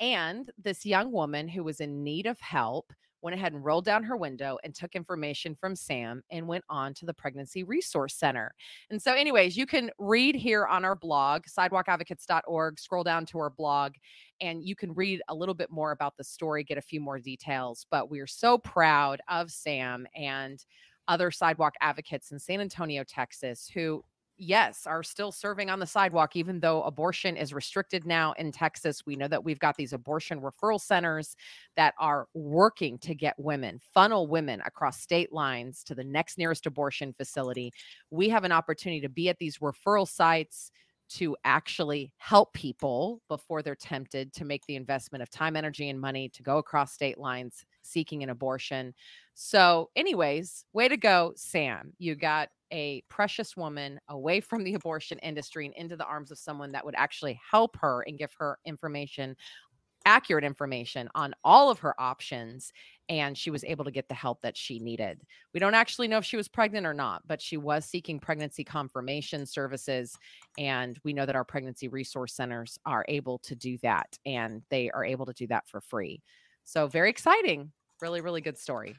And 0.00 0.50
this 0.62 0.84
young 0.84 1.10
woman 1.10 1.48
who 1.48 1.64
was 1.64 1.80
in 1.80 2.04
need 2.04 2.26
of 2.26 2.38
help 2.40 2.92
went 3.22 3.34
ahead 3.34 3.52
and 3.52 3.64
rolled 3.64 3.84
down 3.84 4.04
her 4.04 4.16
window 4.16 4.58
and 4.64 4.74
took 4.74 4.94
information 4.94 5.54
from 5.54 5.74
Sam 5.74 6.22
and 6.30 6.46
went 6.46 6.64
on 6.68 6.94
to 6.94 7.06
the 7.06 7.14
Pregnancy 7.14 7.64
Resource 7.64 8.14
Center. 8.14 8.54
And 8.90 9.00
so, 9.00 9.12
anyways, 9.12 9.56
you 9.56 9.66
can 9.66 9.90
read 9.98 10.34
here 10.34 10.66
on 10.66 10.84
our 10.84 10.94
blog, 10.94 11.42
sidewalkadvocates.org, 11.46 12.78
scroll 12.78 13.04
down 13.04 13.26
to 13.26 13.38
our 13.38 13.50
blog, 13.50 13.92
and 14.40 14.64
you 14.64 14.76
can 14.76 14.92
read 14.94 15.22
a 15.28 15.34
little 15.34 15.54
bit 15.54 15.70
more 15.70 15.92
about 15.92 16.16
the 16.16 16.24
story, 16.24 16.64
get 16.64 16.78
a 16.78 16.82
few 16.82 17.00
more 17.00 17.18
details. 17.18 17.86
But 17.90 18.10
we 18.10 18.20
are 18.20 18.26
so 18.26 18.58
proud 18.58 19.20
of 19.28 19.50
Sam 19.50 20.06
and 20.14 20.64
other 21.08 21.30
sidewalk 21.30 21.74
advocates 21.80 22.32
in 22.32 22.38
San 22.38 22.60
Antonio, 22.60 23.04
Texas, 23.04 23.70
who 23.72 24.02
yes, 24.38 24.86
are 24.86 25.02
still 25.02 25.32
serving 25.32 25.70
on 25.70 25.80
the 25.80 25.86
sidewalk, 25.86 26.36
even 26.36 26.60
though 26.60 26.82
abortion 26.82 27.36
is 27.36 27.52
restricted 27.54 28.06
now 28.06 28.32
in 28.32 28.52
Texas. 28.52 29.04
We 29.06 29.16
know 29.16 29.28
that 29.28 29.44
we've 29.44 29.58
got 29.58 29.76
these 29.76 29.92
abortion 29.92 30.40
referral 30.40 30.80
centers 30.80 31.36
that 31.76 31.94
are 31.98 32.28
working 32.34 32.98
to 32.98 33.14
get 33.14 33.38
women, 33.38 33.80
funnel 33.94 34.26
women 34.26 34.62
across 34.64 35.00
state 35.00 35.32
lines 35.32 35.82
to 35.84 35.94
the 35.94 36.04
next 36.04 36.38
nearest 36.38 36.66
abortion 36.66 37.12
facility. 37.12 37.72
We 38.10 38.28
have 38.28 38.44
an 38.44 38.52
opportunity 38.52 39.00
to 39.02 39.08
be 39.08 39.28
at 39.28 39.38
these 39.38 39.58
referral 39.58 40.08
sites 40.08 40.70
to 41.08 41.36
actually 41.44 42.12
help 42.16 42.52
people 42.52 43.20
before 43.28 43.62
they're 43.62 43.76
tempted 43.76 44.32
to 44.34 44.44
make 44.44 44.66
the 44.66 44.76
investment 44.76 45.22
of 45.22 45.30
time, 45.30 45.56
energy, 45.56 45.88
and 45.88 46.00
money 46.00 46.28
to 46.30 46.42
go 46.42 46.58
across 46.58 46.92
state 46.92 47.18
lines 47.18 47.64
seeking 47.82 48.22
an 48.22 48.30
abortion. 48.30 48.92
So, 49.34 49.90
anyways, 49.94 50.64
way 50.72 50.88
to 50.88 50.96
go, 50.96 51.32
Sam. 51.36 51.92
You 51.98 52.16
got 52.16 52.48
a 52.72 53.02
precious 53.08 53.56
woman 53.56 54.00
away 54.08 54.40
from 54.40 54.64
the 54.64 54.74
abortion 54.74 55.18
industry 55.20 55.66
and 55.66 55.74
into 55.74 55.96
the 55.96 56.04
arms 56.04 56.30
of 56.30 56.38
someone 56.38 56.72
that 56.72 56.84
would 56.84 56.94
actually 56.96 57.40
help 57.50 57.76
her 57.76 58.02
and 58.06 58.18
give 58.18 58.32
her 58.38 58.58
information 58.64 59.36
accurate 60.06 60.44
information 60.44 61.08
on 61.16 61.34
all 61.42 61.68
of 61.68 61.80
her 61.80 62.00
options 62.00 62.72
and 63.08 63.36
she 63.36 63.50
was 63.50 63.64
able 63.64 63.84
to 63.84 63.90
get 63.90 64.08
the 64.08 64.14
help 64.14 64.40
that 64.40 64.56
she 64.56 64.78
needed. 64.78 65.20
We 65.52 65.60
don't 65.60 65.74
actually 65.74 66.06
know 66.06 66.18
if 66.18 66.24
she 66.24 66.36
was 66.36 66.48
pregnant 66.48 66.86
or 66.86 66.94
not, 66.94 67.26
but 67.26 67.42
she 67.42 67.56
was 67.56 67.84
seeking 67.84 68.20
pregnancy 68.20 68.62
confirmation 68.62 69.44
services 69.44 70.16
and 70.56 70.96
we 71.02 71.12
know 71.12 71.26
that 71.26 71.36
our 71.36 71.44
pregnancy 71.44 71.88
resource 71.88 72.34
centers 72.34 72.78
are 72.86 73.04
able 73.08 73.38
to 73.40 73.56
do 73.56 73.76
that 73.78 74.16
and 74.24 74.62
they 74.70 74.90
are 74.90 75.04
able 75.04 75.26
to 75.26 75.32
do 75.32 75.48
that 75.48 75.68
for 75.68 75.80
free. 75.80 76.22
So 76.64 76.86
very 76.86 77.10
exciting. 77.10 77.72
Really 78.00 78.20
really 78.20 78.40
good 78.40 78.58
story. 78.58 78.94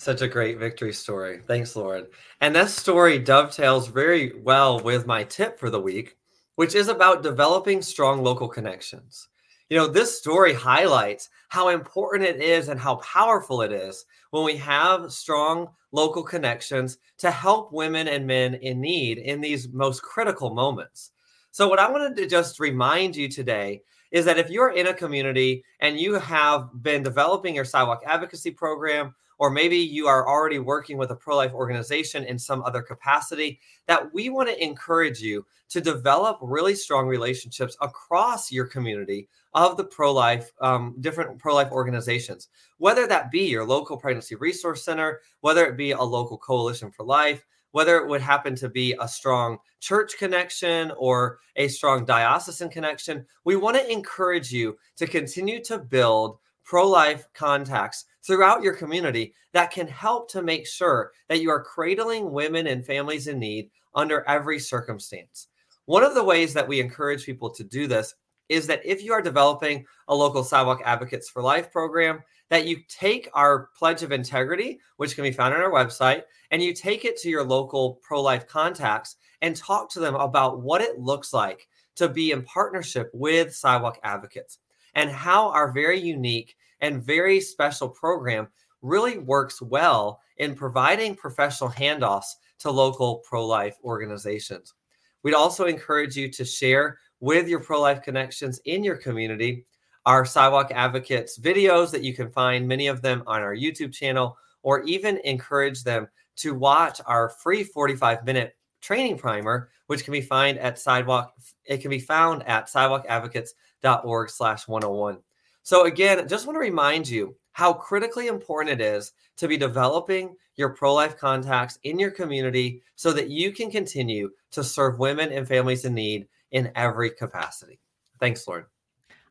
Such 0.00 0.22
a 0.22 0.28
great 0.28 0.56
victory 0.56 0.94
story. 0.94 1.42
Thanks, 1.46 1.76
Lauren. 1.76 2.06
And 2.40 2.54
this 2.54 2.74
story 2.74 3.18
dovetails 3.18 3.88
very 3.88 4.32
well 4.40 4.80
with 4.80 5.06
my 5.06 5.24
tip 5.24 5.58
for 5.58 5.68
the 5.68 5.78
week, 5.78 6.16
which 6.56 6.74
is 6.74 6.88
about 6.88 7.22
developing 7.22 7.82
strong 7.82 8.22
local 8.22 8.48
connections. 8.48 9.28
You 9.68 9.76
know, 9.76 9.86
this 9.86 10.16
story 10.16 10.54
highlights 10.54 11.28
how 11.50 11.68
important 11.68 12.30
it 12.30 12.40
is 12.40 12.68
and 12.68 12.80
how 12.80 12.94
powerful 12.94 13.60
it 13.60 13.72
is 13.72 14.06
when 14.30 14.42
we 14.42 14.56
have 14.56 15.12
strong 15.12 15.68
local 15.92 16.22
connections 16.22 16.96
to 17.18 17.30
help 17.30 17.70
women 17.70 18.08
and 18.08 18.26
men 18.26 18.54
in 18.54 18.80
need 18.80 19.18
in 19.18 19.42
these 19.42 19.68
most 19.68 20.02
critical 20.02 20.54
moments. 20.54 21.10
So, 21.50 21.68
what 21.68 21.78
I 21.78 21.90
wanted 21.90 22.16
to 22.16 22.26
just 22.26 22.58
remind 22.58 23.16
you 23.16 23.28
today 23.28 23.82
is 24.12 24.24
that 24.24 24.38
if 24.38 24.48
you're 24.48 24.70
in 24.70 24.86
a 24.86 24.94
community 24.94 25.62
and 25.80 26.00
you 26.00 26.14
have 26.14 26.70
been 26.80 27.02
developing 27.02 27.54
your 27.54 27.66
sidewalk 27.66 28.02
advocacy 28.06 28.52
program 28.52 29.14
or 29.40 29.48
maybe 29.48 29.78
you 29.78 30.06
are 30.06 30.28
already 30.28 30.58
working 30.58 30.98
with 30.98 31.10
a 31.10 31.16
pro 31.16 31.34
life 31.34 31.54
organization 31.54 32.24
in 32.24 32.38
some 32.38 32.62
other 32.62 32.82
capacity, 32.82 33.58
that 33.86 34.12
we 34.12 34.28
want 34.28 34.50
to 34.50 34.62
encourage 34.62 35.20
you 35.20 35.46
to 35.70 35.80
develop 35.80 36.38
really 36.42 36.74
strong 36.74 37.06
relationships 37.06 37.74
across 37.80 38.52
your 38.52 38.66
community 38.66 39.28
of 39.54 39.78
the 39.78 39.84
pro 39.84 40.12
life, 40.12 40.52
um, 40.60 40.94
different 41.00 41.38
pro 41.38 41.54
life 41.54 41.72
organizations, 41.72 42.48
whether 42.76 43.06
that 43.06 43.30
be 43.30 43.40
your 43.40 43.64
local 43.64 43.96
pregnancy 43.96 44.34
resource 44.34 44.84
center, 44.84 45.20
whether 45.40 45.64
it 45.64 45.76
be 45.76 45.92
a 45.92 46.02
local 46.02 46.36
coalition 46.36 46.90
for 46.92 47.04
life. 47.04 47.44
Whether 47.72 47.98
it 47.98 48.08
would 48.08 48.20
happen 48.20 48.56
to 48.56 48.68
be 48.68 48.96
a 49.00 49.06
strong 49.06 49.58
church 49.78 50.18
connection 50.18 50.90
or 50.98 51.38
a 51.54 51.68
strong 51.68 52.04
diocesan 52.04 52.68
connection, 52.68 53.24
we 53.44 53.54
want 53.54 53.76
to 53.76 53.88
encourage 53.88 54.50
you 54.50 54.76
to 54.96 55.06
continue 55.06 55.62
to 55.62 55.78
build 55.78 56.38
pro 56.70 56.88
life 56.88 57.26
contacts 57.34 58.04
throughout 58.24 58.62
your 58.62 58.72
community 58.72 59.34
that 59.52 59.72
can 59.72 59.88
help 59.88 60.30
to 60.30 60.40
make 60.40 60.64
sure 60.68 61.10
that 61.28 61.40
you 61.40 61.50
are 61.50 61.64
cradling 61.64 62.30
women 62.30 62.68
and 62.68 62.86
families 62.86 63.26
in 63.26 63.40
need 63.40 63.68
under 63.96 64.24
every 64.28 64.56
circumstance. 64.56 65.48
One 65.86 66.04
of 66.04 66.14
the 66.14 66.22
ways 66.22 66.54
that 66.54 66.68
we 66.68 66.78
encourage 66.78 67.26
people 67.26 67.50
to 67.50 67.64
do 67.64 67.88
this 67.88 68.14
is 68.48 68.68
that 68.68 68.86
if 68.86 69.02
you 69.02 69.12
are 69.12 69.20
developing 69.20 69.84
a 70.06 70.14
local 70.14 70.44
sidewalk 70.44 70.80
advocates 70.84 71.28
for 71.28 71.42
life 71.42 71.72
program 71.72 72.20
that 72.50 72.68
you 72.68 72.76
take 72.88 73.28
our 73.34 73.70
pledge 73.76 74.04
of 74.04 74.12
integrity 74.12 74.78
which 74.96 75.16
can 75.16 75.24
be 75.24 75.32
found 75.32 75.52
on 75.52 75.60
our 75.60 75.72
website 75.72 76.22
and 76.52 76.62
you 76.62 76.72
take 76.72 77.04
it 77.04 77.16
to 77.16 77.28
your 77.28 77.42
local 77.42 77.98
pro-life 78.00 78.46
contacts 78.46 79.16
and 79.42 79.56
talk 79.56 79.90
to 79.90 79.98
them 79.98 80.14
about 80.14 80.62
what 80.62 80.80
it 80.80 81.00
looks 81.00 81.32
like 81.32 81.66
to 81.96 82.08
be 82.08 82.30
in 82.30 82.44
partnership 82.44 83.10
with 83.12 83.52
sidewalk 83.52 83.98
advocates 84.04 84.60
and 84.94 85.10
how 85.10 85.50
our 85.50 85.72
very 85.72 86.00
unique 86.00 86.56
and 86.80 87.02
very 87.02 87.40
special 87.40 87.88
program 87.88 88.48
really 88.82 89.18
works 89.18 89.60
well 89.60 90.20
in 90.38 90.54
providing 90.54 91.14
professional 91.14 91.70
handoffs 91.70 92.36
to 92.58 92.70
local 92.70 93.18
pro 93.28 93.46
life 93.46 93.76
organizations. 93.84 94.74
We'd 95.22 95.34
also 95.34 95.66
encourage 95.66 96.16
you 96.16 96.30
to 96.32 96.44
share 96.44 96.98
with 97.20 97.48
your 97.48 97.60
pro 97.60 97.80
life 97.80 98.02
connections 98.02 98.60
in 98.64 98.82
your 98.82 98.96
community 98.96 99.66
our 100.06 100.24
Sidewalk 100.24 100.70
Advocates 100.74 101.38
videos 101.38 101.90
that 101.90 102.02
you 102.02 102.14
can 102.14 102.30
find 102.30 102.66
many 102.66 102.86
of 102.86 103.02
them 103.02 103.22
on 103.26 103.42
our 103.42 103.54
YouTube 103.54 103.92
channel, 103.92 104.36
or 104.62 104.82
even 104.84 105.18
encourage 105.24 105.84
them 105.84 106.08
to 106.36 106.54
watch 106.54 107.00
our 107.06 107.28
free 107.28 107.62
45 107.62 108.24
minute 108.24 108.56
training 108.80 109.18
primer, 109.18 109.68
which 109.88 110.04
can 110.04 110.12
be 110.12 110.22
found 110.22 110.58
at 110.58 110.78
sidewalk. 110.78 111.34
It 111.64 111.78
can 111.78 111.90
be 111.90 111.98
found 111.98 112.46
at 112.48 112.68
sidewalkadvocates.org 112.68 114.30
slash 114.30 114.66
101. 114.66 115.18
So 115.62 115.84
again, 115.84 116.26
just 116.28 116.46
want 116.46 116.56
to 116.56 116.60
remind 116.60 117.08
you 117.08 117.36
how 117.52 117.72
critically 117.72 118.28
important 118.28 118.80
it 118.80 118.84
is 118.84 119.12
to 119.36 119.48
be 119.48 119.56
developing 119.56 120.34
your 120.56 120.70
pro-life 120.70 121.16
contacts 121.16 121.78
in 121.82 121.98
your 121.98 122.10
community 122.10 122.82
so 122.96 123.12
that 123.12 123.30
you 123.30 123.52
can 123.52 123.70
continue 123.70 124.30
to 124.52 124.64
serve 124.64 124.98
women 124.98 125.32
and 125.32 125.46
families 125.46 125.84
in 125.84 125.94
need 125.94 126.28
in 126.52 126.70
every 126.74 127.10
capacity. 127.10 127.78
Thanks, 128.18 128.46
Lauren. 128.46 128.66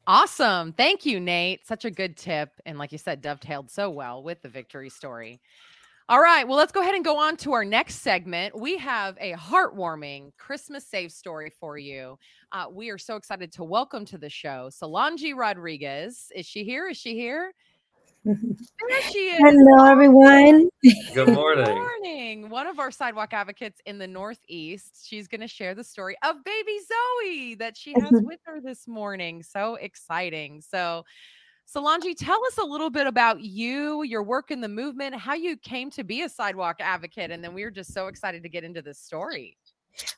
Awesome. 0.07 0.73
Thank 0.73 1.05
you, 1.05 1.19
Nate. 1.19 1.67
Such 1.67 1.85
a 1.85 1.91
good 1.91 2.17
tip. 2.17 2.49
And 2.65 2.79
like 2.79 2.91
you 2.91 2.97
said, 2.97 3.21
dovetailed 3.21 3.69
so 3.69 3.89
well 3.89 4.23
with 4.23 4.41
the 4.41 4.49
victory 4.49 4.89
story. 4.89 5.39
All 6.09 6.19
right. 6.19 6.47
Well, 6.47 6.57
let's 6.57 6.71
go 6.71 6.81
ahead 6.81 6.95
and 6.95 7.05
go 7.05 7.19
on 7.19 7.37
to 7.37 7.53
our 7.53 7.63
next 7.63 7.97
segment. 7.99 8.59
We 8.59 8.79
have 8.79 9.15
a 9.21 9.33
heartwarming 9.33 10.31
Christmas 10.39 10.87
save 10.87 11.11
story 11.11 11.51
for 11.59 11.77
you. 11.77 12.17
Uh, 12.51 12.65
we 12.71 12.89
are 12.89 12.97
so 12.97 13.15
excited 13.15 13.51
to 13.51 13.63
welcome 13.63 14.05
to 14.05 14.17
the 14.17 14.27
show 14.27 14.71
Solange 14.71 15.31
Rodriguez. 15.35 16.31
Is 16.33 16.47
she 16.47 16.63
here? 16.63 16.89
Is 16.89 16.97
she 16.97 17.13
here? 17.13 17.53
There 18.25 19.01
she 19.11 19.19
is. 19.19 19.39
Hello, 19.39 19.85
everyone. 19.85 20.69
Good 21.13 21.29
morning. 21.29 21.65
Good 21.65 21.75
morning. 21.75 22.49
One 22.49 22.65
of 22.65 22.79
our 22.79 22.89
sidewalk 22.89 23.31
advocates 23.31 23.79
in 23.85 23.99
the 23.99 24.07
Northeast. 24.07 25.05
She's 25.07 25.27
going 25.27 25.41
to 25.41 25.47
share 25.47 25.75
the 25.75 25.83
story 25.83 26.17
of 26.23 26.43
baby 26.43 26.79
Zoe 26.87 27.55
that 27.59 27.77
she 27.77 27.93
has 27.93 28.09
with 28.23 28.39
her 28.45 28.59
this 28.59 28.87
morning. 28.87 29.43
So 29.43 29.75
exciting. 29.75 30.61
So, 30.61 31.05
Solange, 31.71 32.15
tell 32.17 32.43
us 32.47 32.57
a 32.57 32.65
little 32.65 32.89
bit 32.89 33.05
about 33.05 33.41
you, 33.41 34.01
your 34.01 34.23
work 34.23 34.49
in 34.49 34.59
the 34.59 34.67
movement, 34.67 35.13
how 35.13 35.35
you 35.35 35.55
came 35.55 35.91
to 35.91 36.03
be 36.03 36.23
a 36.23 36.29
sidewalk 36.29 36.77
advocate. 36.79 37.29
And 37.29 37.43
then 37.43 37.53
we 37.53 37.61
are 37.61 37.69
just 37.69 37.93
so 37.93 38.07
excited 38.07 38.41
to 38.41 38.49
get 38.49 38.63
into 38.63 38.81
this 38.81 38.97
story. 38.97 39.55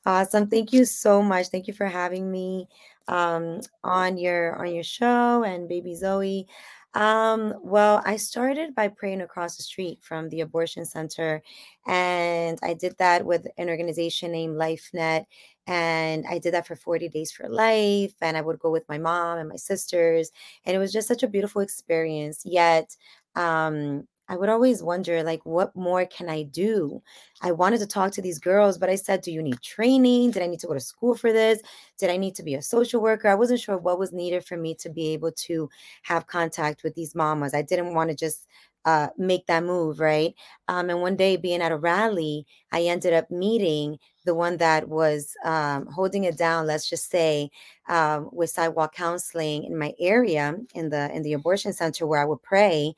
Awesome. 0.06 0.48
Thank 0.48 0.72
you 0.72 0.86
so 0.86 1.22
much. 1.22 1.48
Thank 1.48 1.68
you 1.68 1.74
for 1.74 1.88
having 1.88 2.32
me 2.32 2.70
um, 3.10 3.60
on 3.84 4.18
your 4.18 4.56
on 4.56 4.74
your 4.74 4.86
show 4.86 5.44
and 5.44 5.68
baby 5.68 5.94
Zoe. 5.94 6.48
Um, 6.94 7.54
well, 7.64 8.02
I 8.06 8.18
started 8.18 8.76
by 8.76 8.90
praying 8.90 9.22
across 9.22 9.56
the 9.56 9.64
street 9.64 10.00
from 10.02 10.28
the 10.30 10.42
abortion 10.42 10.86
center, 10.86 11.42
and 11.88 12.60
I 12.62 12.74
did 12.74 12.98
that 12.98 13.26
with 13.26 13.48
an 13.58 13.70
organization 13.70 14.32
named 14.34 14.58
LifeNet. 14.58 15.26
And 15.68 16.26
I 16.30 16.38
did 16.40 16.54
that 16.54 16.68
for 16.68 16.76
40 16.76 17.08
days 17.08 17.32
for 17.32 17.48
life. 17.48 18.14
And 18.22 18.36
I 18.36 18.42
would 18.42 18.60
go 18.60 18.70
with 18.72 18.90
my 18.90 18.98
mom 18.98 19.38
and 19.38 19.48
my 19.48 19.56
sisters. 19.56 20.32
And 20.66 20.76
it 20.76 20.80
was 20.80 20.92
just 20.92 21.08
such 21.08 21.24
a 21.24 21.28
beautiful 21.28 21.62
experience. 21.62 22.42
Yet, 22.46 22.98
um, 23.36 24.08
I 24.32 24.38
would 24.38 24.48
always 24.48 24.82
wonder, 24.82 25.24
like, 25.24 25.46
what 25.46 25.76
more 25.76 26.06
can 26.06 26.30
I 26.30 26.44
do? 26.44 27.04
I 27.42 27.52
wanted 27.52 27.80
to 27.80 27.86
talk 27.86 28.14
to 28.14 28.22
these 28.22 28.40
girls, 28.40 28.78
but 28.78 28.90
I 28.90 28.96
said, 28.96 29.22
Do 29.22 29.30
you 29.30 29.44
need 29.44 29.62
training? 29.62 30.32
Did 30.32 30.42
I 30.42 30.48
need 30.48 30.62
to 30.62 30.68
go 30.68 30.74
to 30.74 30.80
school 30.80 31.16
for 31.16 31.34
this? 31.34 31.60
Did 31.98 32.10
I 32.10 32.16
need 32.16 32.36
to 32.36 32.44
be 32.44 32.56
a 32.56 32.62
social 32.62 33.02
worker? 33.02 33.28
I 33.28 33.36
wasn't 33.36 33.60
sure 33.60 33.78
what 33.78 34.00
was 34.00 34.14
needed 34.14 34.46
for 34.46 34.56
me 34.56 34.74
to 34.76 34.90
be 34.90 35.10
able 35.10 35.34
to 35.34 35.70
have 36.04 36.28
contact 36.28 36.82
with 36.82 36.96
these 36.96 37.14
mamas. 37.14 37.54
I 37.54 37.62
didn't 37.62 37.94
want 37.94 38.10
to 38.10 38.16
just 38.16 38.48
uh, 38.86 39.10
make 39.18 39.48
that 39.48 39.66
move, 39.66 40.00
right? 40.00 40.34
Um, 40.70 40.90
and 40.90 41.02
one 41.02 41.18
day, 41.18 41.36
being 41.36 41.62
at 41.62 41.74
a 41.74 41.78
rally, 41.78 42.46
I 42.72 42.84
ended 42.84 43.14
up 43.14 43.30
meeting 43.32 44.00
the 44.24 44.34
one 44.34 44.58
that 44.58 44.88
was 44.88 45.34
um, 45.44 45.88
holding 45.88 46.24
it 46.24 46.38
down. 46.38 46.68
Let's 46.68 46.90
just 46.90 47.10
say 47.10 47.50
um, 47.90 48.30
with 48.32 48.50
sidewalk 48.50 48.96
counseling 48.96 49.66
in 49.66 49.78
my 49.78 49.94
area, 50.00 50.56
in 50.74 50.90
the 50.90 51.14
in 51.14 51.22
the 51.24 51.34
abortion 51.34 51.74
center 51.74 52.08
where 52.08 52.22
I 52.22 52.26
would 52.26 52.42
pray, 52.42 52.96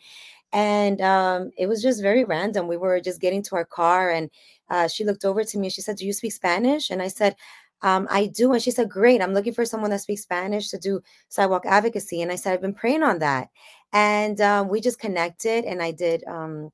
and 0.53 1.01
um, 1.01 1.51
it 1.57 1.67
was 1.67 1.81
just 1.81 2.01
very 2.01 2.23
random. 2.23 2.67
We 2.67 2.77
were 2.77 3.01
just 3.01 3.19
getting 3.19 3.41
to 3.43 3.55
our 3.55 3.65
car, 3.65 4.11
and 4.11 4.29
uh, 4.69 4.87
she 4.87 5.03
looked 5.03 5.25
over 5.25 5.43
to 5.43 5.57
me 5.57 5.67
and 5.67 5.73
she 5.73 5.81
said, 5.81 5.97
"Do 5.97 6.05
you 6.05 6.13
speak 6.13 6.31
Spanish?" 6.33 6.91
And 6.91 7.01
I 7.01 7.07
said, 7.09 7.35
um, 7.81 8.07
"I 8.09 8.27
do." 8.27 8.53
And 8.53 8.61
she 8.61 8.71
said, 8.71 8.89
"Great. 8.89 9.21
I'm 9.21 9.33
looking 9.33 9.53
for 9.53 9.65
someone 9.65 9.89
that 9.91 10.01
speaks 10.01 10.21
Spanish 10.21 10.69
to 10.69 10.77
do 10.77 11.01
sidewalk 11.29 11.65
advocacy." 11.65 12.21
And 12.21 12.31
I 12.31 12.35
said, 12.35 12.53
"I've 12.53 12.61
been 12.61 12.73
praying 12.75 13.03
on 13.03 13.19
that," 13.19 13.49
and 13.91 14.39
um, 14.41 14.69
we 14.69 14.79
just 14.79 14.99
connected, 14.99 15.65
and 15.65 15.81
I 15.81 15.91
did 15.91 16.23
um, 16.27 16.69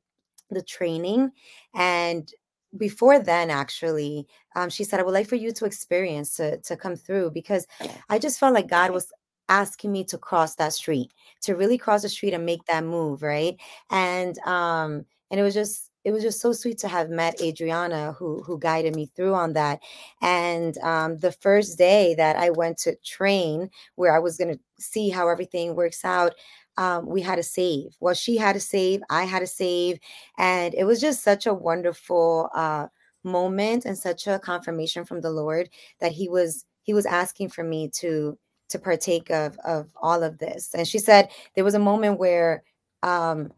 the 0.51 0.61
training, 0.61 1.31
and 1.73 2.29
before 2.77 3.17
then 3.17 3.49
actually 3.49 4.27
um, 4.55 4.69
she 4.69 4.83
said 4.83 4.99
i 4.99 5.03
would 5.03 5.13
like 5.13 5.27
for 5.27 5.35
you 5.35 5.51
to 5.51 5.65
experience 5.65 6.35
to, 6.35 6.57
to 6.59 6.77
come 6.77 6.95
through 6.95 7.31
because 7.31 7.65
i 8.09 8.19
just 8.19 8.39
felt 8.39 8.53
like 8.53 8.67
god 8.67 8.91
was 8.91 9.11
asking 9.49 9.91
me 9.91 10.03
to 10.05 10.17
cross 10.17 10.55
that 10.55 10.73
street, 10.73 11.11
to 11.41 11.55
really 11.55 11.77
cross 11.77 12.03
the 12.03 12.09
street 12.09 12.33
and 12.33 12.45
make 12.45 12.65
that 12.65 12.83
move, 12.85 13.21
right? 13.23 13.57
And 13.91 14.37
um, 14.39 15.05
and 15.31 15.39
it 15.39 15.43
was 15.43 15.53
just 15.53 15.91
it 16.05 16.11
was 16.11 16.23
just 16.23 16.39
so 16.41 16.53
sweet 16.53 16.77
to 16.79 16.87
have 16.87 17.09
met 17.09 17.41
Adriana 17.41 18.13
who 18.13 18.41
who 18.43 18.57
guided 18.59 18.95
me 18.95 19.07
through 19.07 19.33
on 19.35 19.53
that. 19.53 19.81
And 20.21 20.77
um, 20.79 21.17
the 21.19 21.31
first 21.31 21.77
day 21.77 22.15
that 22.15 22.35
I 22.37 22.49
went 22.51 22.77
to 22.79 22.95
train, 23.03 23.69
where 23.95 24.15
I 24.15 24.19
was 24.19 24.37
going 24.37 24.53
to 24.55 24.59
see 24.79 25.09
how 25.09 25.27
everything 25.29 25.75
works 25.75 26.05
out, 26.05 26.35
um, 26.77 27.05
we 27.07 27.21
had 27.21 27.35
to 27.35 27.43
save. 27.43 27.95
Well, 27.99 28.13
she 28.13 28.37
had 28.37 28.53
to 28.53 28.59
save, 28.59 29.01
I 29.09 29.23
had 29.25 29.39
to 29.39 29.47
save, 29.47 29.99
and 30.37 30.73
it 30.73 30.85
was 30.85 31.01
just 31.01 31.23
such 31.23 31.45
a 31.45 31.53
wonderful 31.53 32.49
uh, 32.55 32.87
moment 33.23 33.85
and 33.85 33.97
such 33.97 34.27
a 34.27 34.39
confirmation 34.39 35.05
from 35.05 35.21
the 35.21 35.31
Lord 35.31 35.69
that 35.99 36.11
He 36.13 36.29
was 36.29 36.65
He 36.83 36.93
was 36.93 37.05
asking 37.05 37.49
for 37.49 37.63
me 37.63 37.89
to 37.95 38.37
to 38.69 38.79
partake 38.79 39.29
of 39.29 39.57
of 39.65 39.87
all 40.01 40.23
of 40.23 40.37
this. 40.37 40.73
And 40.73 40.87
she 40.87 40.99
said 40.99 41.29
there 41.55 41.63
was 41.63 41.75
a 41.75 41.79
moment 41.79 42.19
where 42.19 42.63
um, 43.03 43.51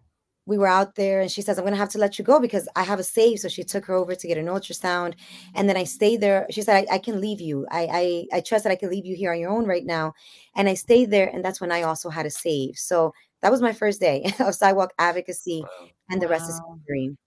we 0.46 0.58
were 0.58 0.68
out 0.68 0.96
there 0.96 1.22
and 1.22 1.32
she 1.32 1.42
says, 1.42 1.58
I'm 1.58 1.64
gonna 1.64 1.76
have 1.78 1.90
to 1.90 1.98
let 1.98 2.18
you 2.18 2.26
go 2.26 2.40
because 2.40 2.68
I 2.76 2.84
have 2.84 3.00
a 3.00 3.04
save. 3.04 3.40
So 3.40 3.48
she 3.48 3.64
took 3.64 3.86
her 3.86 3.94
over 3.94 4.16
to 4.16 4.28
get 4.28 4.38
an 4.38 4.48
ultrasound. 4.48 5.14
And 5.56 5.70
then 5.70 5.78
I 5.78 5.84
stayed 5.84 6.22
there. 6.22 6.48
She 6.50 6.62
said, 6.62 6.86
I, 6.90 6.96
I 6.96 6.98
can 6.98 7.22
leave 7.22 7.40
you. 7.40 7.68
I, 7.72 8.28
I 8.34 8.38
I 8.38 8.42
trust 8.42 8.64
that 8.64 8.72
I 8.72 8.76
can 8.76 8.90
leave 8.90 9.06
you 9.06 9.16
here 9.16 9.32
on 9.32 9.40
your 9.40 9.52
own 9.52 9.66
right 9.66 9.86
now. 9.86 10.14
And 10.56 10.68
I 10.68 10.74
stayed 10.74 11.12
there, 11.12 11.30
and 11.34 11.46
that's 11.46 11.62
when 11.62 11.72
I 11.72 11.84
also 11.84 12.10
had 12.10 12.26
a 12.26 12.32
save. 12.32 12.78
So 12.78 13.14
that 13.42 13.52
was 13.52 13.62
my 13.62 13.74
first 13.74 14.00
day 14.00 14.34
of 14.40 14.56
sidewalk 14.56 14.94
advocacy, 15.00 15.62
wow. 15.64 15.88
and 16.10 16.22
the 16.22 16.26
wow. 16.26 16.32
rest 16.32 16.50
is 16.50 16.62
history. 16.76 17.18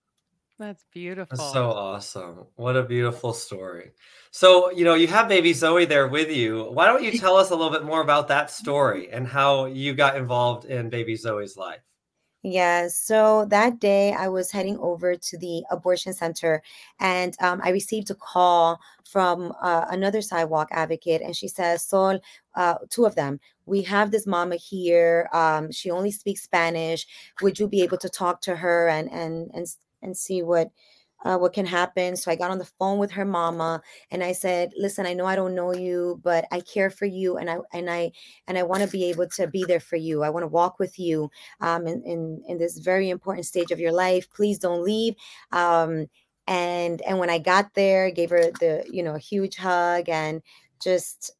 That's 0.64 0.86
beautiful. 0.92 1.36
That's 1.36 1.52
so 1.52 1.70
awesome. 1.72 2.46
What 2.56 2.74
a 2.74 2.82
beautiful 2.82 3.34
story. 3.34 3.90
So, 4.30 4.70
you 4.70 4.82
know, 4.82 4.94
you 4.94 5.06
have 5.08 5.28
baby 5.28 5.52
Zoe 5.52 5.84
there 5.84 6.08
with 6.08 6.30
you. 6.30 6.70
Why 6.72 6.86
don't 6.86 7.04
you 7.04 7.18
tell 7.18 7.36
us 7.36 7.50
a 7.50 7.54
little 7.54 7.70
bit 7.70 7.84
more 7.84 8.00
about 8.00 8.28
that 8.28 8.50
story 8.50 9.10
and 9.10 9.28
how 9.28 9.66
you 9.66 9.92
got 9.92 10.16
involved 10.16 10.64
in 10.64 10.88
baby 10.88 11.16
Zoe's 11.16 11.58
life? 11.58 11.80
Yeah, 12.42 12.88
so 12.88 13.44
that 13.50 13.78
day 13.78 14.14
I 14.14 14.28
was 14.28 14.50
heading 14.50 14.78
over 14.78 15.16
to 15.16 15.38
the 15.38 15.64
abortion 15.70 16.14
center 16.14 16.62
and 16.98 17.36
um, 17.40 17.60
I 17.62 17.68
received 17.68 18.10
a 18.10 18.14
call 18.14 18.80
from 19.04 19.52
uh, 19.60 19.84
another 19.90 20.22
sidewalk 20.22 20.68
advocate, 20.70 21.22
and 21.22 21.36
she 21.36 21.48
says, 21.48 21.86
Sol, 21.86 22.18
uh, 22.54 22.74
two 22.90 23.04
of 23.04 23.14
them, 23.14 23.38
we 23.66 23.82
have 23.82 24.10
this 24.10 24.26
mama 24.26 24.56
here. 24.56 25.28
Um, 25.32 25.72
she 25.72 25.90
only 25.90 26.10
speaks 26.10 26.42
Spanish. 26.42 27.06
Would 27.40 27.58
you 27.58 27.68
be 27.68 27.82
able 27.82 27.98
to 27.98 28.08
talk 28.08 28.40
to 28.42 28.56
her 28.56 28.88
and 28.88 29.10
and 29.10 29.50
and 29.54 29.66
and 30.04 30.16
see 30.16 30.42
what 30.42 30.70
uh, 31.24 31.38
what 31.38 31.54
can 31.54 31.64
happen. 31.66 32.16
So 32.16 32.30
I 32.30 32.36
got 32.36 32.50
on 32.50 32.58
the 32.58 32.70
phone 32.78 32.98
with 32.98 33.10
her 33.12 33.24
mama 33.24 33.82
and 34.10 34.22
I 34.22 34.32
said, 34.32 34.72
"Listen, 34.76 35.06
I 35.06 35.14
know 35.14 35.26
I 35.26 35.36
don't 35.36 35.54
know 35.54 35.72
you, 35.74 36.20
but 36.22 36.46
I 36.52 36.60
care 36.60 36.90
for 36.90 37.06
you, 37.06 37.38
and 37.38 37.50
I 37.50 37.58
and 37.72 37.90
I 37.90 38.12
and 38.46 38.58
I 38.58 38.62
want 38.62 38.82
to 38.82 38.88
be 38.88 39.04
able 39.06 39.28
to 39.28 39.46
be 39.46 39.64
there 39.64 39.80
for 39.80 39.96
you. 39.96 40.22
I 40.22 40.30
want 40.30 40.44
to 40.44 40.48
walk 40.48 40.78
with 40.78 40.98
you 40.98 41.30
um, 41.60 41.86
in, 41.86 42.02
in 42.04 42.42
in 42.48 42.58
this 42.58 42.78
very 42.78 43.08
important 43.10 43.46
stage 43.46 43.70
of 43.70 43.80
your 43.80 43.92
life. 43.92 44.28
Please 44.30 44.58
don't 44.58 44.84
leave." 44.84 45.14
Um, 45.52 46.06
and 46.46 47.00
and 47.02 47.18
when 47.18 47.30
I 47.30 47.38
got 47.38 47.74
there, 47.74 48.10
gave 48.10 48.30
her 48.30 48.50
the 48.60 48.84
you 48.90 49.02
know 49.02 49.14
a 49.14 49.18
huge 49.18 49.56
hug 49.56 50.08
and 50.08 50.42
just 50.82 51.32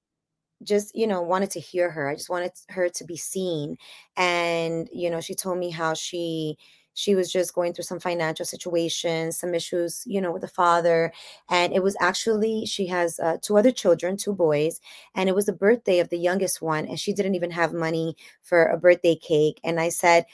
just 0.62 0.94
you 0.96 1.06
know 1.06 1.22
wanted 1.22 1.50
to 1.52 1.60
hear 1.60 1.90
her. 1.90 2.08
I 2.08 2.14
just 2.14 2.30
wanted 2.30 2.52
her 2.70 2.88
to 2.88 3.04
be 3.04 3.16
seen, 3.16 3.76
and 4.16 4.88
you 4.92 5.10
know 5.10 5.20
she 5.20 5.34
told 5.34 5.58
me 5.58 5.70
how 5.70 5.94
she 5.94 6.56
she 6.94 7.14
was 7.14 7.30
just 7.30 7.54
going 7.54 7.72
through 7.72 7.84
some 7.84 8.00
financial 8.00 8.46
situations, 8.46 9.36
some 9.36 9.54
issues, 9.54 10.02
you 10.06 10.20
know, 10.20 10.32
with 10.32 10.42
the 10.42 10.48
father. 10.48 11.12
And 11.50 11.72
it 11.72 11.82
was 11.82 11.96
actually, 12.00 12.66
she 12.66 12.86
has 12.86 13.20
uh, 13.20 13.36
two 13.42 13.58
other 13.58 13.72
children, 13.72 14.16
two 14.16 14.32
boys, 14.32 14.80
and 15.14 15.28
it 15.28 15.34
was 15.34 15.46
the 15.46 15.52
birthday 15.52 15.98
of 15.98 16.08
the 16.08 16.18
youngest 16.18 16.62
one. 16.62 16.86
And 16.86 16.98
she 16.98 17.12
didn't 17.12 17.34
even 17.34 17.50
have 17.50 17.72
money 17.72 18.16
for 18.42 18.66
a 18.66 18.78
birthday 18.78 19.16
cake. 19.16 19.60
And 19.64 19.78
I 19.78 19.88
said, 19.90 20.24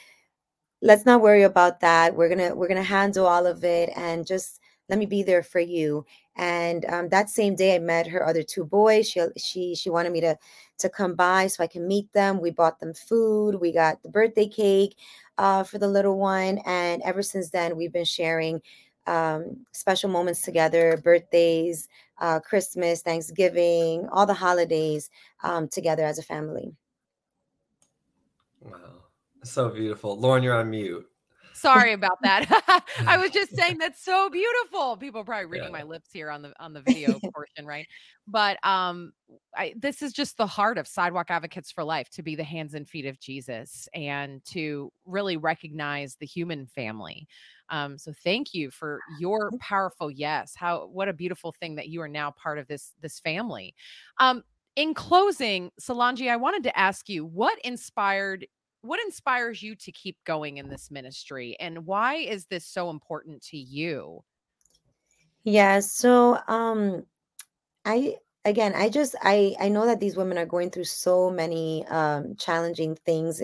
let's 0.82 1.04
not 1.04 1.20
worry 1.20 1.42
about 1.42 1.80
that. 1.80 2.14
We're 2.14 2.28
going 2.28 2.48
to, 2.50 2.54
we're 2.54 2.68
going 2.68 2.76
to 2.76 2.82
handle 2.82 3.26
all 3.26 3.46
of 3.46 3.64
it 3.64 3.90
and 3.96 4.26
just 4.26 4.60
let 4.88 4.98
me 4.98 5.06
be 5.06 5.22
there 5.22 5.42
for 5.42 5.60
you. 5.60 6.04
And 6.40 6.86
um, 6.86 7.10
that 7.10 7.28
same 7.28 7.54
day, 7.54 7.74
I 7.74 7.78
met 7.78 8.06
her 8.06 8.26
other 8.26 8.42
two 8.42 8.64
boys. 8.64 9.06
She 9.06 9.20
she 9.36 9.74
she 9.74 9.90
wanted 9.90 10.10
me 10.10 10.22
to 10.22 10.38
to 10.78 10.88
come 10.88 11.14
by 11.14 11.48
so 11.48 11.62
I 11.62 11.66
can 11.66 11.86
meet 11.86 12.10
them. 12.14 12.40
We 12.40 12.50
bought 12.50 12.80
them 12.80 12.94
food. 12.94 13.56
We 13.56 13.72
got 13.72 14.02
the 14.02 14.08
birthday 14.08 14.48
cake 14.48 14.96
uh, 15.36 15.64
for 15.64 15.76
the 15.76 15.86
little 15.86 16.18
one, 16.18 16.58
and 16.64 17.02
ever 17.02 17.22
since 17.22 17.50
then, 17.50 17.76
we've 17.76 17.92
been 17.92 18.06
sharing 18.06 18.62
um, 19.06 19.66
special 19.72 20.08
moments 20.08 20.40
together, 20.40 20.98
birthdays, 21.04 21.88
uh, 22.22 22.40
Christmas, 22.40 23.02
Thanksgiving, 23.02 24.08
all 24.10 24.24
the 24.24 24.32
holidays 24.32 25.10
um, 25.42 25.68
together 25.68 26.06
as 26.06 26.18
a 26.18 26.22
family. 26.22 26.74
Wow, 28.62 29.04
so 29.44 29.68
beautiful, 29.68 30.18
Lauren. 30.18 30.42
You're 30.42 30.54
on 30.54 30.70
mute. 30.70 31.06
Sorry 31.60 31.92
about 31.92 32.18
that. 32.22 32.84
I 33.06 33.16
was 33.16 33.30
just 33.32 33.54
saying 33.54 33.78
that's 33.78 34.02
so 34.02 34.30
beautiful. 34.30 34.96
People 34.96 35.20
are 35.20 35.24
probably 35.24 35.46
reading 35.46 35.68
Yeah. 35.68 35.72
my 35.78 35.82
lips 35.82 36.10
here 36.12 36.30
on 36.30 36.42
the 36.42 36.52
on 36.58 36.72
the 36.72 36.80
video 36.80 37.18
portion, 37.34 37.66
right? 37.66 37.86
But 38.26 38.64
um 38.66 39.12
I, 39.56 39.74
this 39.76 40.02
is 40.02 40.12
just 40.12 40.36
the 40.36 40.46
heart 40.46 40.78
of 40.78 40.88
Sidewalk 40.88 41.30
Advocates 41.30 41.70
for 41.70 41.84
Life 41.84 42.08
to 42.10 42.22
be 42.22 42.34
the 42.34 42.44
hands 42.44 42.74
and 42.74 42.88
feet 42.88 43.06
of 43.06 43.20
Jesus 43.20 43.88
and 43.94 44.44
to 44.46 44.90
really 45.04 45.36
recognize 45.36 46.16
the 46.16 46.26
human 46.26 46.66
family. 46.66 47.26
Um, 47.68 47.98
so 47.98 48.12
thank 48.24 48.52
you 48.52 48.70
for 48.70 48.98
your 49.20 49.52
powerful 49.60 50.10
yes. 50.10 50.54
How 50.56 50.86
what 50.86 51.08
a 51.08 51.12
beautiful 51.12 51.52
thing 51.52 51.76
that 51.76 51.88
you 51.88 52.00
are 52.02 52.08
now 52.08 52.30
part 52.32 52.58
of 52.58 52.66
this 52.66 52.92
this 53.00 53.20
family. 53.20 53.74
Um, 54.18 54.42
in 54.76 54.94
closing, 54.94 55.70
Solange, 55.78 56.22
I 56.22 56.36
wanted 56.36 56.62
to 56.64 56.78
ask 56.78 57.08
you 57.08 57.24
what 57.24 57.58
inspired 57.64 58.46
what 58.82 59.00
inspires 59.04 59.62
you 59.62 59.74
to 59.76 59.92
keep 59.92 60.16
going 60.24 60.58
in 60.58 60.68
this 60.68 60.90
ministry 60.90 61.56
and 61.60 61.86
why 61.86 62.14
is 62.14 62.46
this 62.46 62.64
so 62.64 62.90
important 62.90 63.42
to 63.42 63.56
you? 63.56 64.22
Yeah, 65.44 65.80
so 65.80 66.38
um 66.48 67.06
I 67.84 68.16
again, 68.44 68.74
I 68.76 68.88
just 68.90 69.16
I 69.22 69.56
I 69.60 69.68
know 69.68 69.86
that 69.86 70.00
these 70.00 70.16
women 70.16 70.38
are 70.38 70.46
going 70.46 70.70
through 70.70 70.84
so 70.84 71.30
many 71.30 71.86
um 71.88 72.36
challenging 72.36 72.96
things. 72.96 73.42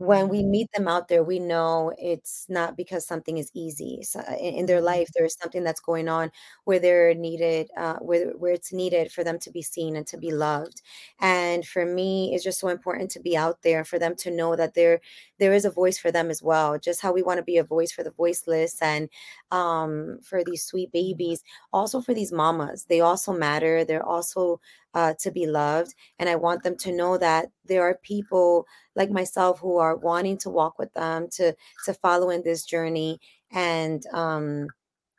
When 0.00 0.30
we 0.30 0.42
Mhm, 0.42 0.44
meet 0.44 0.72
them 0.72 0.88
out 0.88 1.08
there, 1.08 1.22
we 1.22 1.38
know 1.38 1.92
it's 1.98 2.46
not 2.48 2.74
because 2.74 3.06
something 3.06 3.36
is 3.36 3.50
easy. 3.52 4.02
So 4.02 4.20
in, 4.40 4.54
in 4.54 4.66
their 4.66 4.80
mhm, 4.80 4.80
life, 4.80 5.10
there's 5.14 5.36
something 5.38 5.62
that's 5.62 5.80
going 5.80 6.08
on 6.08 6.32
where 6.64 6.78
they're 6.78 7.12
needed, 7.14 7.68
uh, 7.76 7.98
where 7.98 8.30
where 8.30 8.52
it's 8.54 8.72
needed 8.72 9.12
for 9.12 9.22
them 9.24 9.38
to 9.40 9.50
be 9.50 9.60
seen 9.60 9.96
and 9.96 10.06
to 10.06 10.16
be 10.16 10.30
loved. 10.32 10.80
And 11.20 11.66
for 11.66 11.84
me, 11.84 12.34
it's 12.34 12.42
just 12.44 12.60
so 12.60 12.68
important 12.68 13.10
to 13.10 13.20
be 13.20 13.36
out 13.36 13.60
there 13.62 13.84
for 13.84 13.98
them 13.98 14.16
to 14.16 14.30
know 14.30 14.56
that 14.56 14.72
there 14.72 15.00
there 15.38 15.52
is 15.52 15.66
a 15.66 15.70
voice 15.70 15.98
for 15.98 16.10
them 16.10 16.30
as 16.30 16.42
well. 16.42 16.78
Just 16.78 17.02
how 17.02 17.12
we 17.12 17.22
want 17.22 17.36
to 17.36 17.44
be 17.44 17.58
a 17.58 17.64
voice 17.64 17.92
for 17.92 18.02
the 18.02 18.10
voiceless 18.10 18.80
and 18.80 19.10
um, 19.50 20.18
for 20.22 20.44
these 20.44 20.64
sweet 20.64 20.92
babies 20.92 21.42
also 21.72 22.00
for 22.00 22.14
these 22.14 22.32
mamas 22.32 22.84
they 22.88 23.00
also 23.00 23.32
matter 23.32 23.84
they're 23.84 24.04
also 24.06 24.60
uh, 24.94 25.14
to 25.18 25.30
be 25.30 25.46
loved 25.46 25.94
and 26.18 26.28
i 26.28 26.34
want 26.36 26.62
them 26.62 26.76
to 26.76 26.92
know 26.92 27.16
that 27.18 27.46
there 27.64 27.82
are 27.82 27.98
people 28.02 28.66
like 28.96 29.10
myself 29.10 29.58
who 29.60 29.76
are 29.76 29.96
wanting 29.96 30.36
to 30.36 30.50
walk 30.50 30.78
with 30.78 30.92
them 30.94 31.28
to 31.30 31.54
to 31.84 31.94
follow 31.94 32.30
in 32.30 32.42
this 32.42 32.64
journey 32.64 33.18
and 33.52 34.04
um 34.12 34.66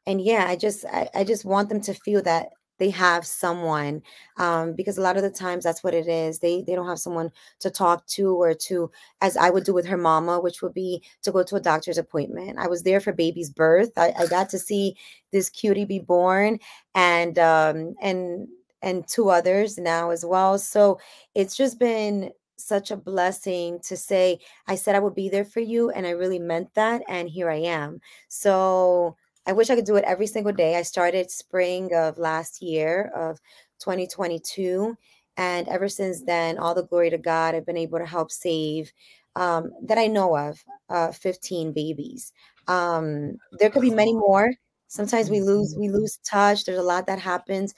and 0.06 0.22
yeah 0.22 0.46
i 0.48 0.56
just 0.56 0.86
I, 0.86 1.10
I 1.16 1.24
just 1.24 1.46
want 1.46 1.70
them 1.70 1.82
to 1.82 1.94
feel 1.94 2.22
that 2.24 2.50
they 2.82 2.90
have 2.90 3.28
someone 3.28 4.02
um, 4.38 4.74
because 4.74 4.98
a 4.98 5.02
lot 5.02 5.16
of 5.16 5.22
the 5.22 5.30
times 5.30 5.64
that's 5.64 5.84
what 5.84 5.94
it 5.94 6.08
is 6.08 6.40
they 6.40 6.64
they 6.64 6.74
don't 6.74 6.88
have 6.88 6.98
someone 6.98 7.32
to 7.60 7.70
talk 7.70 8.08
to 8.08 8.34
or 8.34 8.56
to 8.56 8.90
as 9.22 9.38
i 9.38 9.52
would 9.52 9.64
do 9.66 9.74
with 9.74 9.86
her 9.86 9.98
mama 9.98 10.40
which 10.40 10.64
would 10.64 10.74
be 10.74 11.04
to 11.22 11.32
go 11.32 11.44
to 11.44 11.56
a 11.56 11.62
doctor's 11.62 12.00
appointment. 12.00 12.58
I 12.58 12.68
was 12.68 12.82
there 12.82 13.00
for 13.00 13.14
baby's 13.14 13.52
birth. 13.52 13.92
I, 13.98 14.14
I 14.18 14.26
got 14.26 14.50
to 14.50 14.58
see 14.60 14.96
this 15.32 15.48
cutie 15.50 15.86
be 15.86 16.00
born 16.00 16.60
and 16.96 17.38
um 17.38 17.94
and 18.02 18.48
and 18.82 19.08
two 19.08 19.30
others 19.30 19.78
now 19.78 20.10
as 20.10 20.26
well 20.26 20.58
so 20.58 21.00
it's 21.36 21.56
just 21.56 21.80
been 21.80 22.32
such 22.58 22.92
a 22.92 22.98
blessing 22.98 23.80
to 23.80 23.98
say 23.98 24.40
i 24.68 24.76
said 24.76 24.96
i 24.96 25.00
would 25.00 25.16
be 25.16 25.30
there 25.30 25.46
for 25.46 25.62
you 25.62 25.90
and 25.92 26.06
i 26.06 26.12
really 26.12 26.40
meant 26.40 26.72
that 26.74 27.02
and 27.08 27.30
here 27.30 27.50
i 27.50 27.56
am 27.56 28.00
so 28.28 29.16
I 29.48 29.54
wish 29.54 29.70
I 29.70 29.76
could 29.76 29.86
do 29.86 29.96
it 29.96 30.04
every 30.06 30.28
single 30.28 30.54
day. 30.54 30.76
I 30.76 30.84
started 30.84 31.32
spring 31.32 31.94
of 31.96 32.18
last 32.18 32.62
year 32.62 33.12
of 33.16 33.40
2022. 33.80 34.96
And 35.38 35.68
ever 35.68 35.90
since 35.90 36.22
then, 36.22 36.58
all 36.58 36.76
the 36.76 36.84
glory 36.84 37.10
to 37.10 37.18
God, 37.18 37.56
I've 37.56 37.66
been 37.66 37.78
able 37.78 38.00
to 38.00 38.06
help 38.06 38.32
save 38.32 38.92
um, 39.36 39.72
that 39.84 39.98
I 39.98 40.08
know 40.08 40.38
of 40.38 40.64
uh, 40.90 41.12
15 41.12 41.72
babies. 41.72 42.34
Um, 42.68 43.38
there 43.54 43.70
could 43.70 43.82
be 43.82 43.92
many 43.92 44.14
more. 44.14 44.52
Sometimes 44.92 45.30
we 45.30 45.40
lose 45.40 45.74
mhm. 45.74 45.80
we 45.80 45.90
lose 45.90 46.18
touch. 46.18 46.66
There's 46.66 46.78
a 46.78 46.84
lot 46.84 47.08
that 47.08 47.18
happens, 47.20 47.74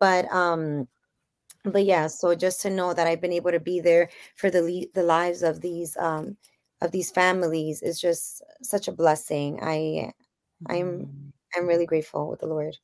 but 0.00 0.24
um, 0.32 0.88
but 1.64 1.84
yeah. 1.84 2.06
So 2.08 2.34
just 2.34 2.62
to 2.62 2.70
know 2.70 2.94
that 2.94 3.06
I've 3.06 3.20
been 3.20 3.32
able 3.32 3.50
to 3.52 3.60
be 3.60 3.80
there 3.80 4.08
for 4.36 4.50
the 4.50 4.62
le- 4.62 4.90
the 4.94 5.02
lives 5.02 5.42
of 5.42 5.60
these 5.60 5.96
um, 5.98 6.36
of 6.80 6.90
these 6.90 7.10
families 7.10 7.82
is 7.82 8.00
just 8.00 8.42
such 8.62 8.88
a 8.88 8.92
blessing. 8.92 9.58
I 9.62 10.12
I'm 10.68 11.06
Mhm. 11.06 11.32
I'm 11.56 11.66
really 11.66 11.86
grateful 11.86 12.30
with 12.30 12.40
the 12.40 12.46
Lord. 12.46 12.76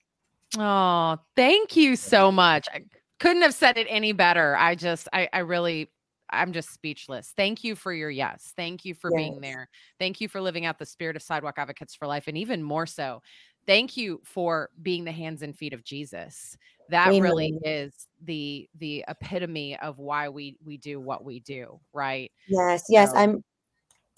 Oh, 0.59 1.17
thank 1.37 1.77
you 1.77 1.97
so 1.97 2.31
much. 2.31 2.69
I 2.75 2.83
couldn't 3.19 3.43
have 3.43 3.55
said 3.55 3.79
it 3.79 3.87
any 3.89 4.13
better. 4.13 4.57
I 4.57 4.75
just, 4.75 5.09
I, 5.13 5.29
I 5.33 5.41
really, 5.41 5.91
I'm 6.31 6.53
just 6.53 6.73
speechless. 6.73 7.33
Thank 7.37 7.65
you 7.65 7.75
for 7.77 7.93
your 7.93 8.11
yes. 8.11 8.53
Thank 8.57 8.85
you 8.85 8.95
for 8.95 9.11
being 9.11 9.41
there. 9.41 9.69
Thank 9.99 10.21
you 10.21 10.29
for 10.29 10.41
living 10.41 10.67
out 10.67 10.79
the 10.79 10.87
spirit 10.87 11.17
of 11.17 11.23
Sidewalk 11.23 11.55
Advocates 11.59 11.95
for 11.95 12.07
Life. 12.07 12.25
And 12.29 12.37
even 12.39 12.63
more 12.63 12.87
so, 12.87 13.23
thank 13.71 13.97
you 13.97 14.21
for 14.25 14.71
being 14.83 15.05
the 15.05 15.13
hands 15.13 15.43
and 15.43 15.57
feet 15.57 15.73
of 15.73 15.85
Jesus. 15.85 16.57
That 16.89 17.17
really 17.17 17.55
is 17.63 18.09
the 18.23 18.69
the 18.77 19.05
epitome 19.09 19.79
of 19.79 19.99
why 19.99 20.29
we 20.29 20.59
we 20.65 20.77
do 20.79 21.01
what 21.01 21.25
we 21.25 21.41
do, 21.41 21.81
right? 21.93 22.33
Yes, 22.47 22.85
yes. 22.89 23.13
So 23.13 23.15
I'm 23.15 23.45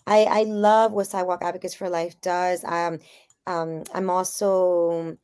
I 0.06 0.24
I 0.24 0.42
love 0.44 0.92
what 0.92 1.06
Sidewalk 1.08 1.42
Advocates 1.42 1.74
for 1.74 1.90
Life 1.90 2.20
does. 2.22 2.64
Um, 2.64 3.00
um, 3.46 3.84
I'm 3.94 4.10
also 4.10 5.18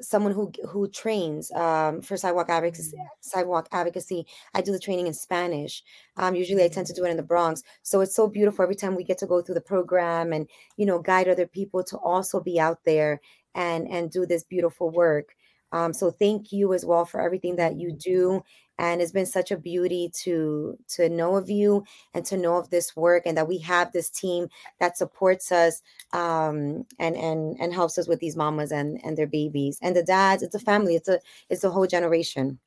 someone 0.00 0.32
who 0.32 0.52
who 0.68 0.88
trains 0.88 1.52
um, 1.52 2.02
for 2.02 2.16
sidewalk 2.16 2.50
advocacy. 2.50 2.96
Mhm, 2.96 3.08
Sidewalk 3.22 3.68
advocacy. 3.72 4.26
I 4.54 4.62
do 4.62 4.72
the 4.72 4.80
training 4.80 5.08
in 5.08 5.14
Spanish. 5.14 5.84
Um, 6.16 6.34
usually, 6.36 6.64
I 6.64 6.68
tend 6.68 6.86
to 6.88 6.92
mhm, 6.92 6.94
do 6.94 7.04
it 7.06 7.10
in 7.10 7.16
the 7.18 7.24
Bronx. 7.24 7.62
So 7.82 8.00
it's 8.02 8.14
so 8.16 8.28
beautiful 8.28 8.62
every 8.64 8.76
time 8.76 8.96
we 8.96 9.04
get 9.04 9.18
to 9.18 9.26
go 9.26 9.42
through 9.42 9.56
the 9.56 9.60
program 9.62 10.32
and 10.32 10.48
you 10.76 10.86
know 10.86 11.00
guide 11.00 11.28
other 11.28 11.46
people 11.48 11.84
to 11.84 11.98
also 11.98 12.40
be 12.40 12.60
out 12.60 12.84
there 12.84 13.20
and 13.54 13.88
and 13.88 14.10
do 14.10 14.26
this 14.26 14.44
beautiful 14.44 14.90
work. 14.90 15.34
Um, 15.72 15.92
so 15.92 16.10
thank 16.10 16.52
you 16.52 16.72
as 16.72 16.84
well 16.86 17.04
for 17.04 17.20
everything 17.20 17.56
that 17.56 17.76
you 17.76 17.92
do. 17.92 18.42
And 18.78 19.00
it's 19.02 19.12
been 19.12 19.26
such 19.26 19.50
a 19.50 19.56
beauty 19.56 20.10
to 20.22 20.78
to 20.88 21.08
know 21.08 21.36
of 21.36 21.50
you 21.50 21.84
and 22.12 22.24
to 22.26 22.36
know 22.36 22.56
of 22.56 22.70
this 22.70 22.94
work 22.96 23.22
and 23.26 23.36
that 23.36 23.48
we 23.48 23.58
have 23.58 23.92
this 23.92 24.10
team 24.10 24.48
that 24.80 24.96
supports 24.96 25.52
us 25.52 25.80
um 26.12 26.84
and 26.98 27.16
and 27.16 27.56
and 27.60 27.72
helps 27.72 27.98
us 27.98 28.08
with 28.08 28.18
these 28.20 28.36
mamas 28.36 28.72
and 28.72 29.00
and 29.04 29.16
their 29.16 29.28
babies 29.28 29.78
and 29.80 29.94
the 29.94 30.02
dads 30.02 30.42
it's 30.42 30.56
a 30.56 30.60
family 30.60 30.96
it's 30.96 31.08
a 31.08 31.20
it's 31.50 31.62
a 31.64 31.70
whole 31.70 31.86
generation 31.86 32.58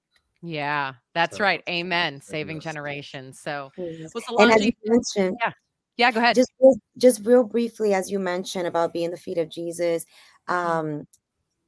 yeah, 0.43 0.93
that's 1.13 1.37
So 1.37 1.43
right. 1.43 1.63
Amen. 1.67 2.21
Saving 2.21 2.57
Goodness. 2.57 2.63
generations. 2.63 3.39
So, 3.39 3.71
Yes. 3.77 4.13
well, 4.29 4.39
and 4.39 4.51
as 4.51 4.63
you 4.65 4.71
mentioned 4.85 5.37
yeah, 5.43 5.51
yeah, 5.97 6.11
go 6.11 6.19
ahead. 6.19 6.35
just 6.35 6.51
real- 6.59 6.79
just 6.97 7.25
real 7.25 7.43
briefly 7.43 7.93
as 7.93 8.11
you 8.11 8.19
mentioned 8.19 8.67
about 8.67 8.93
being 8.93 9.11
the 9.11 9.17
feet 9.17 9.37
of 9.37 9.49
jesus 9.49 10.05
um 10.47 11.07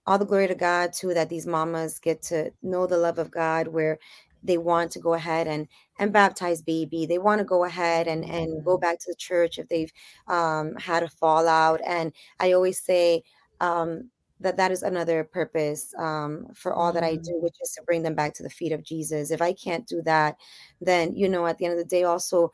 all 0.05 0.17
the 0.17 0.25
glory 0.25 0.47
to 0.47 0.55
God 0.55 0.93
too 0.93 1.13
that 1.13 1.29
these 1.29 1.45
mamas 1.47 1.99
get 1.99 2.21
to 2.23 2.51
know 2.63 2.87
the 2.87 2.97
love 2.97 3.19
of 3.19 3.31
God 3.31 3.67
where 3.67 3.99
they 4.43 4.57
want 4.57 4.91
to 4.93 4.99
go 4.99 5.13
ahead 5.13 5.47
and 5.47 5.67
and 5.99 6.13
baptize 6.13 6.61
baby. 6.61 7.05
They 7.05 7.19
want 7.19 7.39
to 7.39 7.45
go 7.45 7.65
ahead 7.65 8.07
and 8.07 8.25
and 8.25 8.63
go 8.63 8.77
mhm, 8.77 8.79
back 8.79 8.99
to 8.99 9.05
the 9.11 9.15
church 9.17 9.59
if 9.59 9.67
they've 9.69 9.91
um, 10.27 10.75
had 10.77 11.03
a 11.03 11.09
fallout. 11.09 11.81
And 11.85 12.13
I 12.39 12.53
always 12.53 12.81
say 12.81 13.23
um, 13.61 14.09
that 14.39 14.57
that 14.57 14.71
is 14.71 14.83
another 14.83 15.23
purpose 15.25 15.93
um, 15.99 16.47
for 16.55 16.73
all 16.73 16.93
that 16.93 17.03
I 17.03 17.15
mm. 17.15 17.23
do, 17.23 17.39
which 17.41 17.55
is 17.61 17.71
to 17.73 17.83
bring 17.83 18.03
them 18.03 18.15
back 18.15 18.33
to 18.35 18.43
the 18.43 18.49
feet 18.49 18.71
of 18.71 18.83
Jesus. 18.83 19.31
If 19.31 19.41
I 19.41 19.53
can't 19.53 19.85
do 19.87 20.01
that, 20.03 20.37
then 20.81 21.15
you 21.15 21.27
know 21.29 21.45
at 21.45 21.57
the 21.57 21.65
end 21.65 21.73
of 21.73 21.79
the 21.79 21.85
day, 21.85 22.03
also 22.03 22.51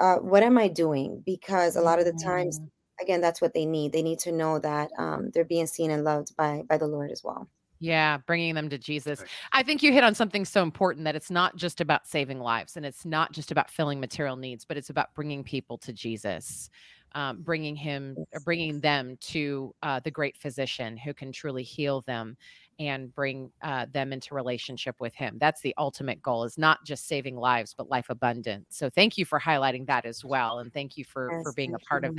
uh, 0.00 0.16
what 0.16 0.42
am 0.42 0.58
I 0.58 0.68
doing? 0.68 1.22
Because 1.24 1.76
a 1.76 1.80
lot 1.82 1.98
of 1.98 2.04
the 2.04 2.12
times. 2.14 2.60
Again, 3.00 3.20
that's 3.20 3.40
what 3.40 3.54
they 3.54 3.66
need. 3.66 3.92
They 3.92 4.02
need 4.02 4.18
to 4.20 4.32
know 4.32 4.58
that 4.58 4.90
um, 4.98 5.30
they're 5.32 5.44
being 5.44 5.66
seen 5.66 5.90
and 5.90 6.04
loved 6.04 6.36
by 6.36 6.62
by 6.68 6.78
the 6.78 6.86
Lord 6.86 7.10
as 7.10 7.22
well. 7.24 7.48
Yeah, 7.78 8.18
bringing 8.18 8.54
them 8.54 8.70
to 8.70 8.78
Jesus. 8.78 9.22
I 9.52 9.62
think 9.62 9.82
you 9.82 9.92
hit 9.92 10.04
on 10.04 10.14
something 10.14 10.44
so 10.44 10.62
important 10.62 11.04
that 11.04 11.16
it's 11.16 11.30
not 11.30 11.56
just 11.56 11.80
about 11.80 12.06
saving 12.06 12.40
lives 12.40 12.76
and 12.76 12.86
it's 12.86 13.04
not 13.04 13.32
just 13.32 13.50
about 13.50 13.70
filling 13.70 14.00
material 14.00 14.36
needs, 14.36 14.64
but 14.64 14.76
it's 14.76 14.90
about 14.90 15.14
bringing 15.14 15.44
people 15.44 15.76
to 15.78 15.92
Jesus, 15.92 16.70
um, 17.12 17.42
bringing 17.42 17.76
him, 17.76 18.16
or 18.32 18.40
bringing 18.40 18.80
them 18.80 19.18
to 19.20 19.74
uh, 19.82 20.00
the 20.00 20.10
great 20.10 20.38
physician 20.38 20.96
who 20.96 21.12
can 21.12 21.32
truly 21.32 21.62
heal 21.62 22.00
them 22.06 22.36
and 22.78 23.14
bring 23.14 23.50
uh, 23.62 23.86
them 23.92 24.12
into 24.12 24.34
relationship 24.34 24.96
with 25.00 25.14
him. 25.14 25.36
That's 25.38 25.60
the 25.60 25.74
ultimate 25.78 26.22
goal 26.22 26.44
is 26.44 26.58
not 26.58 26.84
just 26.84 27.06
saving 27.06 27.36
lives, 27.36 27.74
but 27.76 27.88
life 27.88 28.06
abundant. 28.10 28.66
So 28.70 28.90
thank 28.90 29.16
you 29.16 29.24
for 29.24 29.40
highlighting 29.40 29.86
that 29.86 30.04
as 30.04 30.24
well. 30.24 30.58
And 30.58 30.72
thank 30.72 30.96
you 30.96 31.04
for, 31.04 31.30
for 31.42 31.52
being 31.52 31.74
a 31.74 31.78
thank 31.78 31.88
part 31.88 32.04
of 32.04 32.16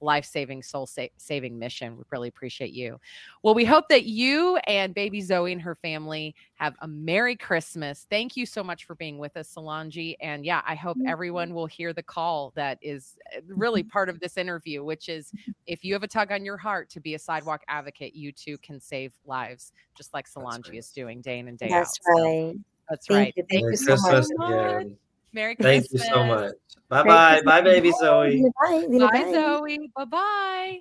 you. 0.00 0.04
that 0.04 0.06
life-saving, 0.06 0.62
soul-saving 0.62 1.58
mission. 1.58 1.96
We 1.96 2.04
really 2.10 2.28
appreciate 2.28 2.72
you. 2.72 2.98
Well, 3.42 3.54
we 3.54 3.64
hope 3.64 3.88
that 3.88 4.04
you 4.04 4.56
and 4.66 4.94
baby 4.94 5.20
Zoe 5.20 5.52
and 5.52 5.62
her 5.62 5.74
family 5.76 6.34
have 6.54 6.74
a 6.80 6.88
Merry 6.88 7.36
Christmas. 7.36 8.06
Thank 8.10 8.36
you 8.36 8.46
so 8.46 8.62
much 8.62 8.84
for 8.84 8.94
being 8.94 9.18
with 9.18 9.36
us, 9.36 9.48
Solange. 9.48 10.16
And 10.20 10.44
yeah, 10.44 10.62
I 10.66 10.74
hope 10.74 10.96
everyone 11.06 11.54
will 11.54 11.66
hear 11.66 11.92
the 11.92 12.02
call 12.02 12.52
that 12.56 12.78
is 12.82 13.16
uh, 13.36 13.40
really 13.48 13.82
part 13.84 14.08
of 14.08 14.20
this 14.20 14.36
interview, 14.36 14.84
which 14.84 15.08
is 15.08 15.32
if 15.66 15.84
you 15.84 15.92
have 15.94 16.02
a 16.02 16.08
tug 16.08 16.32
on 16.32 16.44
your 16.44 16.56
heart 16.56 16.90
to 16.90 17.00
be 17.00 17.14
a 17.14 17.18
sidewalk 17.18 17.62
advocate, 17.68 18.14
you 18.14 18.32
too 18.32 18.58
can 18.58 18.80
save 18.80 19.12
lives, 19.24 19.72
just 19.96 20.14
like 20.14 20.26
That's 20.26 20.34
Solange 20.34 20.70
is 20.72 20.90
doing 20.90 21.20
day 21.20 21.38
in 21.38 21.48
and 21.48 21.58
day 21.58 21.68
That's 21.68 21.98
out. 22.08 22.16
So 22.16 22.24
right. 22.24 22.56
that's 22.88 23.06
Thank 23.06 23.18
right. 23.18 23.34
you. 23.36 23.42
Thank 23.50 23.64
Thank 23.64 23.64
you 23.64 23.66
Merry 23.66 23.72
you 23.72 23.76
so 23.76 23.92
much. 23.92 24.26
so 24.26 24.34
Christmas 24.34 24.38
much. 24.38 24.50
again. 24.50 24.96
Merry 25.32 25.56
Christmas. 25.56 25.88
Thank 25.88 25.92
you 25.92 26.14
so 26.14 26.24
much. 26.24 26.52
Bye 26.88 27.02
bye. 27.02 27.42
Bye, 27.44 27.60
baby 27.60 27.92
Zoe. 27.92 28.42
Bye, 28.60 28.86
Bye, 28.98 29.30
Zoe. 29.32 29.90
Bye 29.94 30.04
bye. 30.04 30.78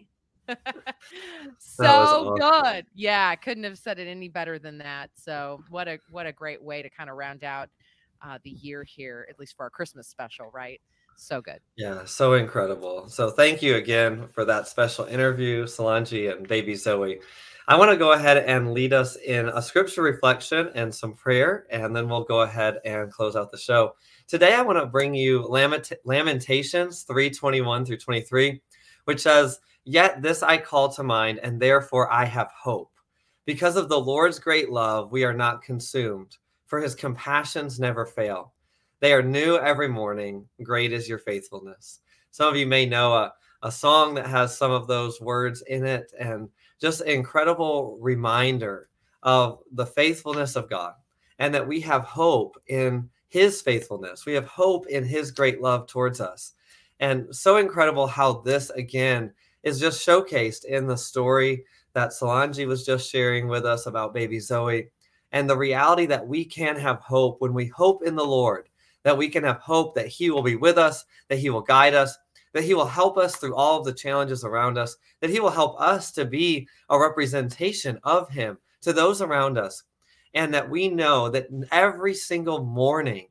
so 1.59 1.85
awesome. 1.85 2.35
good. 2.35 2.85
Yeah, 2.95 3.27
I 3.29 3.35
couldn't 3.35 3.65
have 3.65 3.77
said 3.77 3.99
it 3.99 4.07
any 4.07 4.29
better 4.29 4.57
than 4.57 4.77
that. 4.77 5.09
So 5.15 5.61
what 5.69 5.87
a 5.87 5.99
what 6.09 6.25
a 6.25 6.31
great 6.31 6.61
way 6.61 6.81
to 6.81 6.89
kind 6.89 7.09
of 7.09 7.17
round 7.17 7.43
out 7.43 7.69
uh, 8.21 8.39
the 8.43 8.51
year 8.51 8.83
here, 8.83 9.27
at 9.29 9.39
least 9.39 9.55
for 9.57 9.63
our 9.63 9.69
Christmas 9.69 10.07
special, 10.07 10.49
right? 10.53 10.79
So 11.17 11.41
good. 11.41 11.59
Yeah, 11.75 12.05
so 12.05 12.33
incredible. 12.33 13.09
So 13.09 13.31
thank 13.31 13.61
you 13.61 13.75
again 13.75 14.27
for 14.31 14.45
that 14.45 14.67
special 14.67 15.05
interview, 15.05 15.65
Solange 15.65 16.13
and 16.13 16.47
baby 16.47 16.75
Zoe. 16.75 17.19
I 17.67 17.75
want 17.75 17.91
to 17.91 17.97
go 17.97 18.13
ahead 18.13 18.37
and 18.37 18.71
lead 18.71 18.93
us 18.93 19.17
in 19.17 19.49
a 19.49 19.61
scripture 19.61 20.03
reflection 20.03 20.69
and 20.73 20.93
some 20.93 21.13
prayer, 21.15 21.65
and 21.69 21.93
then 21.93 22.07
we'll 22.07 22.23
go 22.23 22.41
ahead 22.41 22.79
and 22.85 23.11
close 23.11 23.35
out 23.35 23.51
the 23.51 23.57
show. 23.57 23.95
Today, 24.27 24.55
I 24.55 24.61
want 24.61 24.77
to 24.77 24.85
bring 24.85 25.13
you 25.13 25.45
Lament- 25.47 25.93
Lamentations 26.03 27.03
321 27.03 27.85
through 27.85 27.95
23, 27.95 28.61
which 29.05 29.21
says, 29.21 29.61
Yet 29.85 30.21
this 30.21 30.43
I 30.43 30.57
call 30.57 30.89
to 30.89 31.03
mind, 31.03 31.39
and 31.43 31.57
therefore 31.57 32.11
I 32.11 32.25
have 32.25 32.51
hope. 32.51 32.91
Because 33.45 33.77
of 33.77 33.87
the 33.87 33.97
Lord's 33.97 34.37
great 34.37 34.69
love, 34.69 35.13
we 35.13 35.23
are 35.23 35.33
not 35.33 35.61
consumed, 35.61 36.35
for 36.65 36.81
his 36.81 36.93
compassions 36.93 37.79
never 37.79 38.05
fail. 38.05 38.51
They 38.99 39.13
are 39.13 39.23
new 39.23 39.57
every 39.59 39.87
morning. 39.87 40.45
Great 40.61 40.91
is 40.91 41.07
your 41.07 41.19
faithfulness. 41.19 42.01
Some 42.31 42.49
of 42.49 42.57
you 42.57 42.67
may 42.67 42.85
know 42.85 43.13
a, 43.13 43.33
a 43.63 43.71
song 43.71 44.13
that 44.15 44.27
has 44.27 44.57
some 44.57 44.71
of 44.71 44.87
those 44.87 45.21
words 45.21 45.63
in 45.69 45.85
it, 45.85 46.11
and 46.19 46.49
just 46.81 46.99
incredible 46.99 47.97
reminder 48.01 48.89
of 49.23 49.59
the 49.71 49.85
faithfulness 49.85 50.57
of 50.57 50.69
God 50.69 50.95
and 51.39 51.53
that 51.53 51.65
we 51.65 51.79
have 51.79 52.03
hope 52.03 52.61
in 52.67 53.09
his 53.27 53.61
faithfulness. 53.61 54.25
We 54.25 54.33
have 54.33 54.45
hope 54.45 54.87
in 54.87 55.03
his 55.03 55.31
great 55.31 55.61
love 55.61 55.87
towards 55.87 56.21
us. 56.21 56.53
And 56.99 57.33
so 57.35 57.57
incredible 57.57 58.07
how 58.07 58.41
this 58.41 58.69
again 58.71 59.33
is 59.63 59.79
just 59.79 60.05
showcased 60.05 60.65
in 60.65 60.87
the 60.87 60.97
story 60.97 61.65
that 61.93 62.13
Solange 62.13 62.65
was 62.65 62.85
just 62.85 63.09
sharing 63.09 63.47
with 63.47 63.65
us 63.65 63.85
about 63.85 64.13
baby 64.13 64.39
Zoe 64.39 64.89
and 65.31 65.49
the 65.49 65.57
reality 65.57 66.05
that 66.05 66.25
we 66.25 66.45
can 66.45 66.75
have 66.77 66.99
hope 66.99 67.41
when 67.41 67.53
we 67.53 67.67
hope 67.67 68.03
in 68.03 68.15
the 68.15 68.25
Lord, 68.25 68.69
that 69.03 69.17
we 69.17 69.29
can 69.29 69.43
have 69.43 69.57
hope 69.57 69.95
that 69.95 70.07
he 70.07 70.29
will 70.29 70.43
be 70.43 70.55
with 70.55 70.77
us, 70.77 71.05
that 71.27 71.39
he 71.39 71.49
will 71.49 71.61
guide 71.61 71.93
us, 71.93 72.17
that 72.53 72.63
he 72.63 72.73
will 72.73 72.85
help 72.85 73.17
us 73.17 73.35
through 73.35 73.55
all 73.55 73.79
of 73.79 73.85
the 73.85 73.93
challenges 73.93 74.43
around 74.43 74.77
us, 74.77 74.95
that 75.19 75.29
he 75.29 75.39
will 75.39 75.49
help 75.49 75.79
us 75.79 76.11
to 76.11 76.25
be 76.25 76.67
a 76.89 76.99
representation 76.99 77.99
of 78.03 78.29
him 78.29 78.57
to 78.81 78.93
those 78.93 79.21
around 79.21 79.57
us, 79.57 79.83
and 80.37 80.53
that 80.53 80.69
we 80.69 80.87
know 80.87 81.29
that 81.29 81.47
every 81.71 82.13
single 82.13 82.63
morning 82.63 83.27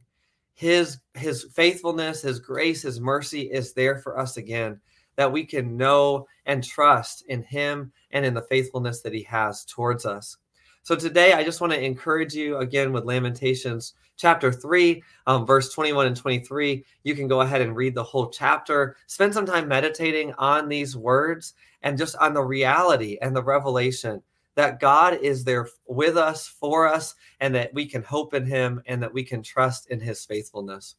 his 0.54 0.98
his 1.14 1.44
faithfulness, 1.54 2.22
his 2.22 2.40
grace, 2.40 2.82
his 2.82 2.98
mercy 2.98 3.42
is 3.42 3.72
there 3.74 3.98
for 3.98 4.18
us 4.18 4.38
again, 4.38 4.80
that 5.14 5.30
we 5.30 5.44
can 5.44 5.76
know 5.76 6.26
and 6.46 6.64
trust 6.64 7.24
in 7.28 7.44
him 7.44 7.92
and 8.10 8.26
in 8.26 8.34
the 8.34 8.42
faithfulness 8.42 9.02
that 9.02 9.12
he 9.12 9.22
has 9.22 9.64
towards 9.66 10.04
us. 10.04 10.38
So 10.82 10.96
today 10.96 11.32
I 11.32 11.44
just 11.44 11.60
want 11.60 11.72
to 11.74 11.80
encourage 11.80 12.34
you 12.34 12.56
again 12.56 12.92
with 12.92 13.04
Lamentations 13.04 13.94
chapter 14.16 14.50
3, 14.50 15.00
um, 15.28 15.46
verse 15.46 15.72
21 15.72 16.06
and 16.06 16.16
23. 16.16 16.84
You 17.04 17.14
can 17.14 17.28
go 17.28 17.42
ahead 17.42 17.60
and 17.60 17.76
read 17.76 17.94
the 17.94 18.02
whole 18.02 18.30
chapter, 18.30 18.96
spend 19.06 19.32
some 19.32 19.46
time 19.46 19.68
meditating 19.68 20.32
on 20.38 20.68
these 20.68 20.96
words 20.96 21.54
and 21.82 21.98
just 21.98 22.16
on 22.16 22.34
the 22.34 22.42
reality 22.42 23.16
and 23.22 23.36
the 23.36 23.44
revelation 23.44 24.22
that 24.56 24.80
God 24.80 25.18
is 25.22 25.44
there 25.44 25.68
with 25.86 26.16
us, 26.16 26.48
for 26.48 26.88
us, 26.88 27.14
and 27.40 27.54
that 27.54 27.72
we 27.72 27.86
can 27.86 28.02
hope 28.02 28.34
in 28.34 28.44
Him 28.44 28.82
and 28.86 29.02
that 29.02 29.12
we 29.12 29.22
can 29.22 29.42
trust 29.42 29.90
in 29.90 30.00
His 30.00 30.24
faithfulness. 30.24 30.96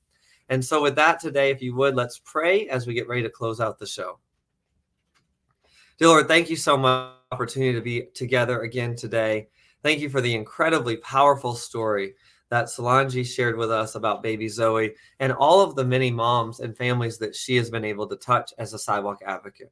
And 0.50 0.64
so, 0.64 0.82
with 0.82 0.96
that 0.96 1.20
today, 1.20 1.52
if 1.52 1.62
you 1.62 1.76
would, 1.76 1.96
let's 1.96 2.22
pray 2.24 2.70
as 2.70 2.88
we 2.88 2.94
get 2.94 3.08
ready 3.08 3.24
to 3.24 3.30
close 3.30 3.60
out 3.60 3.78
the 3.78 3.86
show. 3.86 4.20
Dear 5.98 6.10
Lord, 6.10 6.28
thank 6.28 6.50
you 6.50 6.56
so 6.56 6.78
much 6.78 7.12
for 7.12 7.18
the 7.32 7.36
opportunity 7.36 7.74
to 7.74 7.82
be 7.82 8.04
together 8.14 8.62
again 8.62 8.96
today. 8.96 9.50
Thank 9.84 10.00
you 10.00 10.10
for 10.10 10.22
the 10.22 10.36
incredibly 10.36 10.98
powerful 10.98 11.56
story 11.56 12.14
that 12.50 12.70
Solange 12.70 13.26
shared 13.28 13.58
with 13.58 13.72
us 13.72 13.96
about 13.96 14.24
baby 14.24 14.48
Zoe 14.48 14.94
and 15.20 15.34
all 15.34 15.62
of 15.62 15.76
the 15.76 15.84
many 15.84 16.12
moms 16.12 16.60
and 16.60 16.78
families 16.78 17.18
that 17.18 17.36
she 17.36 17.56
has 17.58 17.70
been 17.70 17.84
able 17.84 18.08
to 18.08 18.16
touch 18.16 18.54
as 18.58 18.74
a 18.74 18.80
sidewalk 18.80 19.22
advocate. 19.26 19.72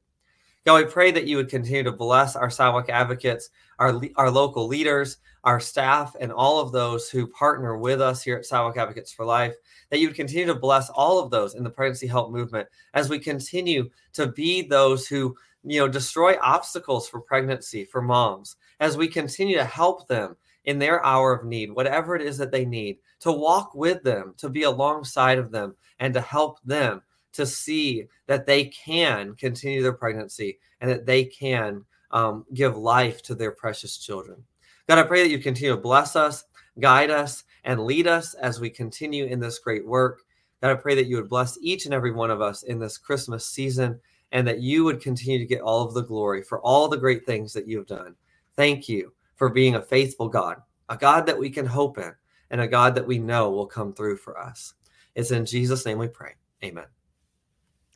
God, 0.66 0.84
we 0.84 0.90
pray 0.90 1.12
that 1.12 1.28
you 1.28 1.36
would 1.36 1.48
continue 1.48 1.84
to 1.84 1.92
bless 1.92 2.34
our 2.34 2.50
sidewalk 2.50 2.88
advocates, 2.88 3.50
our, 3.78 4.00
our 4.16 4.32
local 4.32 4.66
leaders, 4.66 5.18
our 5.44 5.60
staff, 5.60 6.16
and 6.18 6.32
all 6.32 6.58
of 6.58 6.72
those 6.72 7.08
who 7.08 7.28
partner 7.28 7.78
with 7.78 8.00
us 8.00 8.20
here 8.20 8.36
at 8.36 8.44
Sidewalk 8.44 8.76
Advocates 8.76 9.12
for 9.12 9.24
Life, 9.24 9.54
that 9.90 10.00
you 10.00 10.08
would 10.08 10.16
continue 10.16 10.46
to 10.46 10.56
bless 10.56 10.90
all 10.90 11.20
of 11.20 11.30
those 11.30 11.54
in 11.54 11.62
the 11.62 11.70
pregnancy 11.70 12.08
help 12.08 12.32
movement 12.32 12.66
as 12.94 13.08
we 13.08 13.20
continue 13.20 13.88
to 14.14 14.26
be 14.32 14.60
those 14.60 15.06
who 15.06 15.36
you 15.62 15.78
know 15.78 15.86
destroy 15.86 16.36
obstacles 16.42 17.08
for 17.08 17.20
pregnancy 17.20 17.84
for 17.84 18.02
moms 18.02 18.56
as 18.80 18.96
we 18.96 19.06
continue 19.06 19.56
to 19.56 19.64
help 19.64 20.08
them 20.08 20.36
in 20.64 20.80
their 20.80 21.04
hour 21.04 21.32
of 21.32 21.44
need 21.44 21.72
whatever 21.72 22.14
it 22.14 22.22
is 22.22 22.38
that 22.38 22.52
they 22.52 22.64
need 22.64 22.98
to 23.18 23.32
walk 23.32 23.74
with 23.74 24.02
them 24.02 24.32
to 24.36 24.48
be 24.48 24.62
alongside 24.62 25.38
of 25.38 25.50
them 25.50 25.74
and 25.98 26.14
to 26.14 26.20
help 26.20 26.60
them 26.62 27.02
to 27.36 27.46
see 27.46 28.06
that 28.26 28.46
they 28.46 28.66
can 28.66 29.34
continue 29.34 29.82
their 29.82 29.92
pregnancy 29.92 30.58
and 30.80 30.90
that 30.90 31.06
they 31.06 31.24
can 31.24 31.84
um, 32.10 32.44
give 32.54 32.76
life 32.76 33.22
to 33.22 33.34
their 33.34 33.52
precious 33.52 33.98
children. 33.98 34.42
God, 34.88 34.98
I 34.98 35.02
pray 35.02 35.22
that 35.22 35.30
you 35.30 35.38
continue 35.38 35.74
to 35.74 35.80
bless 35.80 36.16
us, 36.16 36.44
guide 36.80 37.10
us, 37.10 37.44
and 37.64 37.84
lead 37.84 38.06
us 38.06 38.34
as 38.34 38.60
we 38.60 38.70
continue 38.70 39.26
in 39.26 39.40
this 39.40 39.58
great 39.58 39.86
work. 39.86 40.22
God, 40.62 40.70
I 40.70 40.74
pray 40.74 40.94
that 40.94 41.06
you 41.06 41.16
would 41.16 41.28
bless 41.28 41.58
each 41.60 41.84
and 41.84 41.94
every 41.94 42.12
one 42.12 42.30
of 42.30 42.40
us 42.40 42.62
in 42.62 42.78
this 42.78 42.98
Christmas 42.98 43.46
season 43.46 44.00
and 44.32 44.46
that 44.46 44.60
you 44.60 44.84
would 44.84 45.00
continue 45.00 45.38
to 45.38 45.46
get 45.46 45.60
all 45.60 45.82
of 45.82 45.94
the 45.94 46.02
glory 46.02 46.42
for 46.42 46.60
all 46.60 46.88
the 46.88 46.96
great 46.96 47.26
things 47.26 47.52
that 47.52 47.68
you 47.68 47.78
have 47.78 47.86
done. 47.86 48.14
Thank 48.54 48.88
you 48.88 49.12
for 49.36 49.50
being 49.50 49.74
a 49.74 49.82
faithful 49.82 50.28
God, 50.28 50.62
a 50.88 50.96
God 50.96 51.26
that 51.26 51.38
we 51.38 51.50
can 51.50 51.66
hope 51.66 51.98
in, 51.98 52.12
and 52.50 52.60
a 52.60 52.68
God 52.68 52.94
that 52.94 53.06
we 53.06 53.18
know 53.18 53.50
will 53.50 53.66
come 53.66 53.92
through 53.92 54.16
for 54.16 54.38
us. 54.38 54.74
It's 55.14 55.30
in 55.30 55.46
Jesus' 55.46 55.84
name 55.84 55.98
we 55.98 56.08
pray. 56.08 56.32
Amen. 56.64 56.86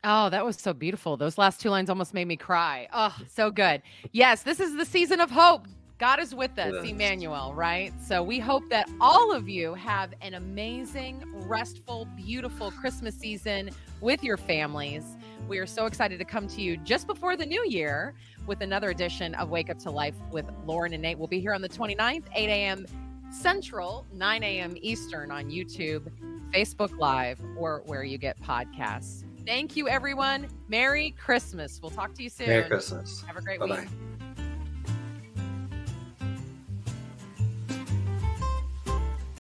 Oh, 0.03 0.31
that 0.31 0.45
was 0.45 0.57
so 0.57 0.73
beautiful. 0.73 1.17
Those 1.17 1.37
last 1.37 1.61
two 1.61 1.69
lines 1.69 1.91
almost 1.91 2.15
made 2.15 2.27
me 2.27 2.37
cry. 2.37 2.89
Oh, 2.93 3.15
so 3.29 3.51
good. 3.51 3.83
Yes, 4.13 4.43
this 4.43 4.59
is 4.59 4.77
the 4.77 4.87
season 4.87 5.21
of 5.21 5.31
hope. 5.31 5.67
God 5.99 6.19
is 6.21 6.35
with 6.35 6.59
us, 6.59 6.73
Yes. 6.73 6.85
Emmanuel, 6.91 7.53
right? 7.53 7.93
So 8.03 8.23
we 8.23 8.39
hope 8.39 8.63
that 8.71 8.89
all 9.03 9.31
of 9.33 9.47
you 9.51 9.75
have 9.75 10.15
an 10.23 10.33
amazing, 10.33 11.23
restful, 11.47 12.07
beautiful 12.17 12.71
Christmas 12.71 13.15
season 13.15 13.69
with 14.01 14.25
your 14.25 14.39
families. 14.39 15.05
We 15.47 15.59
are 15.59 15.67
so 15.67 15.85
excited 15.85 16.19
to 16.19 16.25
come 16.25 16.49
to 16.49 16.63
you 16.63 16.79
just 16.79 17.07
before 17.07 17.37
the 17.37 17.45
new 17.45 17.63
year 17.69 18.15
with 18.47 18.63
another 18.63 18.89
edition 18.89 19.35
of 19.35 19.51
Wake 19.51 19.69
Up 19.69 19.79
to 19.81 19.91
Life 19.91 20.15
with 20.31 20.47
Lauren 20.65 20.95
and 20.95 21.03
Nate. 21.03 21.19
We'll 21.19 21.29
be 21.29 21.41
here 21.41 21.53
on 21.53 21.61
the 21.61 21.69
29th, 21.69 22.25
8 22.35 22.49
a.m. 22.49 22.87
Central, 23.31 24.07
9 24.15 24.43
a.m. 24.43 24.75
Eastern 24.81 25.31
on 25.31 25.51
YouTube, 25.51 26.11
Facebook 26.55 26.99
Live, 26.99 27.39
or 27.59 27.83
where 27.85 28.03
you 28.05 28.17
get 28.17 28.41
podcasts. 28.41 29.25
Thank 29.47 29.77
you, 29.77 29.89
everyone. 29.89 30.49
Merry 30.69 31.15
Christmas. 31.19 31.81
We'll 31.83 31.91
talk 31.91 32.15
to 32.15 32.23
you 32.23 32.29
soon. 32.31 32.49
Merry 32.49 32.69
Christmas. 32.69 33.23
Have 33.27 33.37
a 33.37 33.43
great 33.43 33.61
Bye-bye. 33.61 33.81
week. 33.81 33.89